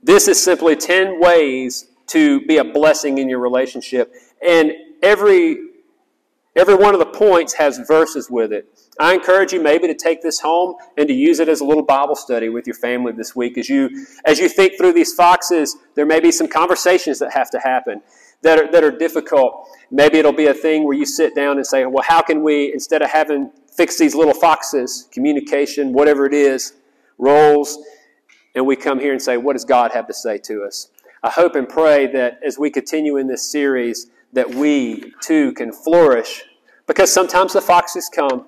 This 0.02 0.28
is 0.28 0.44
simply 0.44 0.76
10 0.76 1.20
ways 1.20 1.86
to 2.08 2.44
be 2.48 2.58
a 2.58 2.64
blessing 2.64 3.20
in 3.20 3.30
your 3.30 3.40
relationship. 3.40 4.14
And 4.46 4.72
every, 5.04 5.58
every 6.56 6.76
one 6.76 6.94
of 6.94 7.00
the 7.00 7.06
points 7.06 7.54
has 7.54 7.80
verses 7.88 8.30
with 8.30 8.52
it. 8.52 8.68
I 9.00 9.14
encourage 9.14 9.54
you 9.54 9.62
maybe 9.62 9.88
to 9.88 9.96
take 9.96 10.22
this 10.22 10.40
home 10.40 10.76
and 10.98 11.08
to 11.08 11.14
use 11.14 11.40
it 11.40 11.48
as 11.48 11.62
a 11.62 11.66
little 11.66 11.84
Bible 11.84 12.16
study 12.16 12.50
with 12.50 12.68
your 12.68 12.76
family 12.76 13.14
this 13.14 13.36
week. 13.36 13.58
As 13.58 13.70
you, 13.70 14.06
as 14.26 14.40
you 14.40 14.50
think 14.50 14.74
through 14.78 14.94
these 14.94 15.14
foxes, 15.14 15.78
there 15.96 16.06
may 16.06 16.20
be 16.20 16.32
some 16.32 16.48
conversations 16.48 17.20
that 17.20 17.34
have 17.34 17.50
to 17.52 17.60
happen 17.60 18.02
that 18.42 18.60
are, 18.60 18.72
that 18.72 18.84
are 18.84 18.92
difficult. 18.92 19.68
Maybe 19.90 20.18
it'll 20.18 20.34
be 20.34 20.48
a 20.48 20.54
thing 20.54 20.84
where 20.84 20.98
you 20.98 21.06
sit 21.06 21.36
down 21.36 21.58
and 21.58 21.66
say, 21.66 21.86
well, 21.86 22.04
how 22.06 22.22
can 22.22 22.44
we, 22.44 22.74
instead 22.74 23.02
of 23.02 23.10
having 23.10 23.52
fix 23.76 23.98
these 23.98 24.16
little 24.16 24.34
foxes, 24.34 25.08
communication, 25.12 25.94
whatever 25.94 26.26
it 26.26 26.34
is, 26.34 26.74
roles, 27.18 27.78
and 28.56 28.66
we 28.66 28.76
come 28.76 29.00
here 29.00 29.14
and 29.14 29.22
say, 29.22 29.38
what 29.38 29.54
does 29.54 29.64
God 29.64 29.92
have 29.94 30.08
to 30.08 30.14
say 30.14 30.38
to 30.40 30.64
us? 30.64 30.90
I 31.24 31.30
hope 31.30 31.56
and 31.56 31.70
pray 31.70 32.08
that 32.08 32.40
as 32.44 32.58
we 32.58 32.72
continue 32.72 33.18
in 33.18 33.28
this 33.28 33.50
series, 33.50 34.08
that 34.34 34.54
we 34.54 35.14
too 35.22 35.54
can 35.54 35.72
flourish 35.72 36.44
because 36.88 37.12
sometimes 37.12 37.54
the 37.54 37.62
foxes 37.62 38.10
come, 38.14 38.46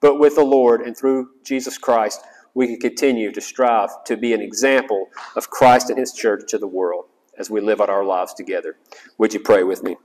but 0.00 0.18
with 0.18 0.36
the 0.36 0.44
Lord 0.44 0.82
and 0.82 0.96
through 0.96 1.30
Jesus 1.44 1.78
Christ, 1.78 2.22
we 2.54 2.66
can 2.66 2.78
continue 2.78 3.32
to 3.32 3.40
strive 3.40 4.04
to 4.04 4.16
be 4.16 4.34
an 4.34 4.40
example 4.40 5.08
of 5.36 5.50
Christ 5.50 5.90
and 5.90 5.98
His 5.98 6.12
church 6.12 6.42
to 6.48 6.58
the 6.58 6.66
world 6.66 7.06
as 7.38 7.50
we 7.50 7.60
live 7.60 7.80
out 7.80 7.88
our 7.88 8.04
lives 8.04 8.34
together. 8.34 8.76
Would 9.18 9.32
you 9.32 9.40
pray 9.40 9.62
with 9.62 9.82
me? 9.82 9.96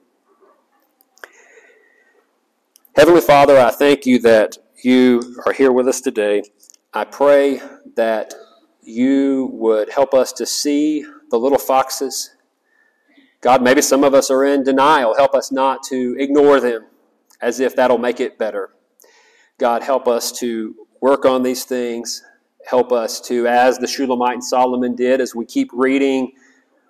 Heavenly 2.96 3.22
Father, 3.22 3.60
I 3.60 3.70
thank 3.70 4.06
you 4.06 4.20
that 4.20 4.58
you 4.84 5.36
are 5.46 5.54
here 5.54 5.72
with 5.72 5.88
us 5.88 6.02
today. 6.02 6.44
I 6.94 7.04
pray 7.04 7.62
that 7.96 8.34
you 8.82 9.50
would 9.54 9.92
help 9.92 10.14
us 10.14 10.32
to 10.34 10.46
see 10.46 11.06
the 11.30 11.38
little 11.38 11.60
foxes. 11.60 12.32
God, 13.42 13.62
maybe 13.62 13.82
some 13.82 14.04
of 14.04 14.14
us 14.14 14.32
are 14.32 14.44
in 14.44 14.64
denial. 14.64 15.16
Help 15.16 15.36
us 15.36 15.52
not 15.52 15.84
to 15.84 16.16
ignore 16.18 16.60
them 16.60 16.88
as 17.42 17.60
if 17.60 17.76
that'll 17.76 17.98
make 17.98 18.20
it 18.20 18.38
better. 18.38 18.72
God, 19.60 19.84
help 19.84 20.08
us 20.08 20.32
to 20.40 20.76
work 21.02 21.26
on 21.26 21.44
these 21.44 21.64
things. 21.64 22.24
Help 22.68 22.92
us 22.92 23.22
to, 23.22 23.48
as 23.48 23.78
the 23.78 23.88
Shulamite 23.88 24.34
and 24.34 24.44
Solomon 24.44 24.96
did, 24.96 25.22
as 25.22 25.36
we 25.36 25.46
keep 25.46 25.70
reading, 25.72 26.34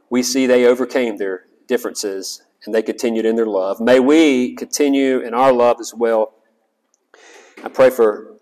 we 0.09 0.23
see 0.23 0.47
they 0.47 0.65
overcame 0.65 1.17
their 1.17 1.45
differences 1.67 2.41
and 2.65 2.73
they 2.73 2.81
continued 2.81 3.25
in 3.25 3.35
their 3.35 3.45
love. 3.45 3.79
May 3.79 3.99
we 3.99 4.55
continue 4.55 5.19
in 5.19 5.33
our 5.33 5.51
love 5.51 5.77
as 5.79 5.93
well. 5.93 6.33
I 7.63 7.69
pray 7.69 7.89
for 7.89 8.37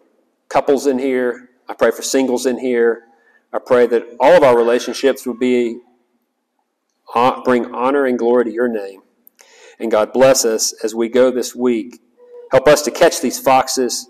couples 0.48 0.88
in 0.88 1.00
here. 1.00 1.50
I 1.68 1.74
pray 1.74 1.92
for 1.92 2.04
singles 2.04 2.46
in 2.46 2.60
here. 2.60 3.04
I 3.52 3.60
pray 3.60 3.88
that 3.88 4.04
all 4.20 4.34
of 4.34 4.44
our 4.44 4.56
relationships 4.58 5.26
would 5.26 5.40
be 5.40 5.80
bring 7.44 7.74
honor 7.74 8.06
and 8.06 8.18
glory 8.18 8.46
to 8.46 8.52
your 8.52 8.68
name. 8.68 9.02
And 9.80 9.92
God 9.92 10.14
bless 10.14 10.46
us 10.46 10.74
as 10.84 10.96
we 10.96 11.10
go 11.10 11.32
this 11.32 11.56
week. 11.56 12.00
Help 12.52 12.68
us 12.68 12.82
to 12.84 12.92
catch 12.92 13.22
these 13.22 13.40
foxes 13.40 14.10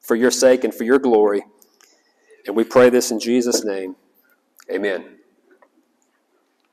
for 0.00 0.14
your 0.14 0.30
sake 0.30 0.64
and 0.64 0.74
for 0.74 0.84
your 0.84 0.98
glory. 0.98 1.42
And 2.46 2.56
we 2.56 2.64
pray 2.64 2.90
this 2.90 3.10
in 3.10 3.20
Jesus' 3.20 3.64
name. 3.64 3.96
Amen. 4.70 5.17